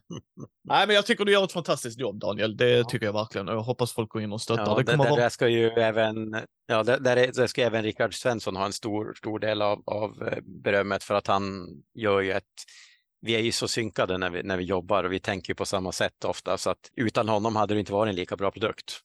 Nej, 0.65 0.87
men 0.87 0.97
jag 0.97 1.07
tycker 1.07 1.25
du 1.25 1.33
gör 1.33 1.45
ett 1.45 1.53
fantastiskt 1.53 1.99
jobb, 1.99 2.19
Daniel. 2.19 2.57
Det 2.57 2.71
ja. 2.71 2.85
tycker 2.85 3.07
jag 3.07 3.13
verkligen. 3.13 3.49
Och 3.49 3.55
jag 3.55 3.63
hoppas 3.63 3.93
folk 3.93 4.11
går 4.11 4.23
in 4.23 4.33
och 4.33 4.41
stöttar. 4.41 4.67
Ja, 4.67 4.75
det, 4.75 4.83
det, 4.83 4.97
vara... 4.97 5.17
där 5.17 5.29
ska 5.29 5.49
ju 5.49 5.69
även, 5.69 6.37
ja, 6.67 6.83
där, 6.83 6.99
där 7.33 7.47
ska 7.47 7.63
även 7.63 7.83
Rickard 7.83 8.15
Svensson 8.15 8.57
ha 8.57 8.67
en 8.67 8.73
stor, 8.73 9.15
stor 9.15 9.39
del 9.39 9.63
av, 9.63 9.83
av 9.87 10.29
eh, 10.29 10.39
berömmet 10.43 11.05
för 11.05 11.15
att 11.15 11.27
han 11.27 11.69
gör 11.95 12.21
ju 12.21 12.33
ett 12.33 12.45
vi 13.21 13.35
är 13.35 13.41
ju 13.41 13.53
så 13.53 13.69
synkade 13.69 14.19
när 14.19 14.31
vi, 14.31 14.43
när 14.43 14.57
vi 14.57 14.65
jobbar 14.65 15.05
och 15.05 15.13
vi 15.13 15.21
tänker 15.21 15.55
på 15.55 15.67
samma 15.67 15.93
sätt 15.93 16.25
ofta 16.25 16.59
så 16.59 16.71
att 16.71 16.91
utan 16.97 17.29
honom 17.29 17.57
hade 17.57 17.75
det 17.75 17.81
inte 17.81 17.93
varit 17.93 18.11
en 18.11 18.17
lika 18.17 18.37
bra 18.37 18.51
produkt 18.51 19.01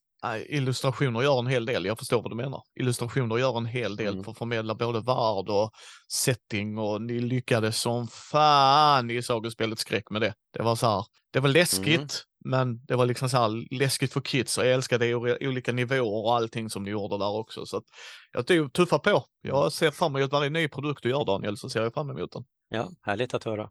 illustrationer 0.47 1.21
gör 1.21 1.39
en 1.39 1.47
hel 1.47 1.65
del, 1.65 1.85
jag 1.85 1.99
förstår 1.99 2.21
vad 2.21 2.31
du 2.31 2.35
menar. 2.35 2.61
Illustrationer 2.79 3.37
gör 3.37 3.57
en 3.57 3.65
hel 3.65 3.95
del 3.95 4.13
mm. 4.13 4.23
för 4.23 4.31
att 4.31 4.37
förmedla 4.37 4.75
både 4.75 4.99
värld 4.99 5.49
och 5.49 5.71
setting 6.07 6.77
och 6.77 7.01
ni 7.01 7.19
lyckades 7.19 7.81
som 7.81 8.07
fan 8.07 9.09
i 9.11 9.21
sagospelet 9.21 9.79
skräck 9.79 10.09
med 10.09 10.21
det. 10.21 10.33
Det 10.53 10.63
var 10.63 10.75
så 10.75 10.87
här, 10.87 11.05
det 11.33 11.39
var 11.39 11.49
läskigt, 11.49 12.25
mm. 12.45 12.45
men 12.45 12.85
det 12.85 12.95
var 12.95 13.05
liksom 13.05 13.29
så 13.29 13.37
här 13.37 13.75
läskigt 13.75 14.13
för 14.13 14.21
kids 14.21 14.57
och 14.57 14.65
jag 14.65 14.73
älskade 14.73 15.05
det 15.05 15.41
i 15.41 15.47
olika 15.47 15.71
nivåer 15.71 16.25
och 16.25 16.35
allting 16.35 16.69
som 16.69 16.83
ni 16.83 16.89
gjorde 16.91 17.17
där 17.17 17.31
också. 17.31 17.65
Så 17.65 17.77
att 17.77 17.85
jag 18.31 18.47
tog 18.47 18.73
tuffa 18.73 18.99
på. 18.99 19.25
Jag 19.41 19.71
ser 19.71 19.91
fram 19.91 20.15
emot 20.15 20.31
varje 20.31 20.49
ny 20.49 20.67
produkt 20.67 21.03
du 21.03 21.09
gör 21.09 21.25
Daniel, 21.25 21.57
så 21.57 21.69
ser 21.69 21.81
jag 21.81 21.93
fram 21.93 22.09
emot 22.09 22.31
den. 22.31 22.43
Ja, 22.69 22.89
härligt 23.01 23.33
att 23.33 23.43
höra. 23.43 23.69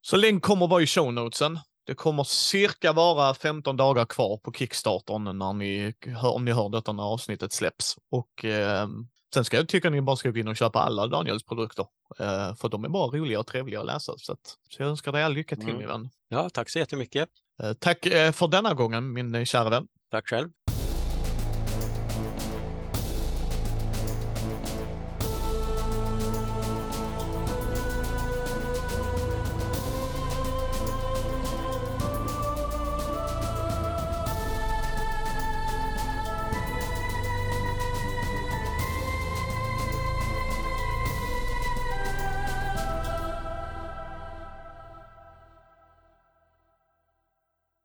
Så 0.00 0.16
länk 0.16 0.42
kommer 0.42 0.66
vara 0.66 0.82
i 0.82 0.86
show 0.86 1.12
notesen. 1.12 1.58
Det 1.86 1.94
kommer 1.94 2.24
cirka 2.24 2.92
vara 2.92 3.34
15 3.34 3.76
dagar 3.76 4.04
kvar 4.04 4.36
på 4.36 4.52
Kickstartern 4.52 5.38
när 5.38 5.52
ni, 5.52 5.94
om 6.22 6.44
ni 6.44 6.52
hör 6.52 6.68
detta 6.68 6.92
när 6.92 7.02
avsnittet 7.02 7.52
släpps. 7.52 7.96
Och 8.10 8.44
eh, 8.44 8.88
sen 9.34 9.44
ska 9.44 9.56
jag 9.56 9.68
tycka 9.68 9.88
att 9.88 9.92
ni 9.92 10.00
bara 10.00 10.16
ska 10.16 10.30
gå 10.30 10.38
in 10.38 10.48
och 10.48 10.56
köpa 10.56 10.78
alla 10.78 11.06
Daniels 11.06 11.44
produkter. 11.44 11.86
Eh, 12.18 12.54
för 12.54 12.68
de 12.68 12.84
är 12.84 12.88
bara 12.88 13.18
roliga 13.18 13.40
och 13.40 13.46
trevliga 13.46 13.80
att 13.80 13.86
läsa. 13.86 14.12
Så, 14.18 14.32
att, 14.32 14.56
så 14.70 14.82
jag 14.82 14.88
önskar 14.88 15.12
dig 15.12 15.22
all 15.22 15.32
lycka 15.32 15.56
till 15.56 15.64
mm. 15.64 15.78
min 15.78 15.88
vän. 15.88 16.10
Ja, 16.28 16.50
tack 16.50 16.70
så 16.70 16.78
jättemycket. 16.78 17.28
Eh, 17.62 17.72
tack 17.72 18.06
eh, 18.06 18.32
för 18.32 18.48
denna 18.48 18.74
gången 18.74 19.12
min 19.12 19.46
kära 19.46 19.70
vän. 19.70 19.86
Tack 20.10 20.28
själv. 20.28 20.48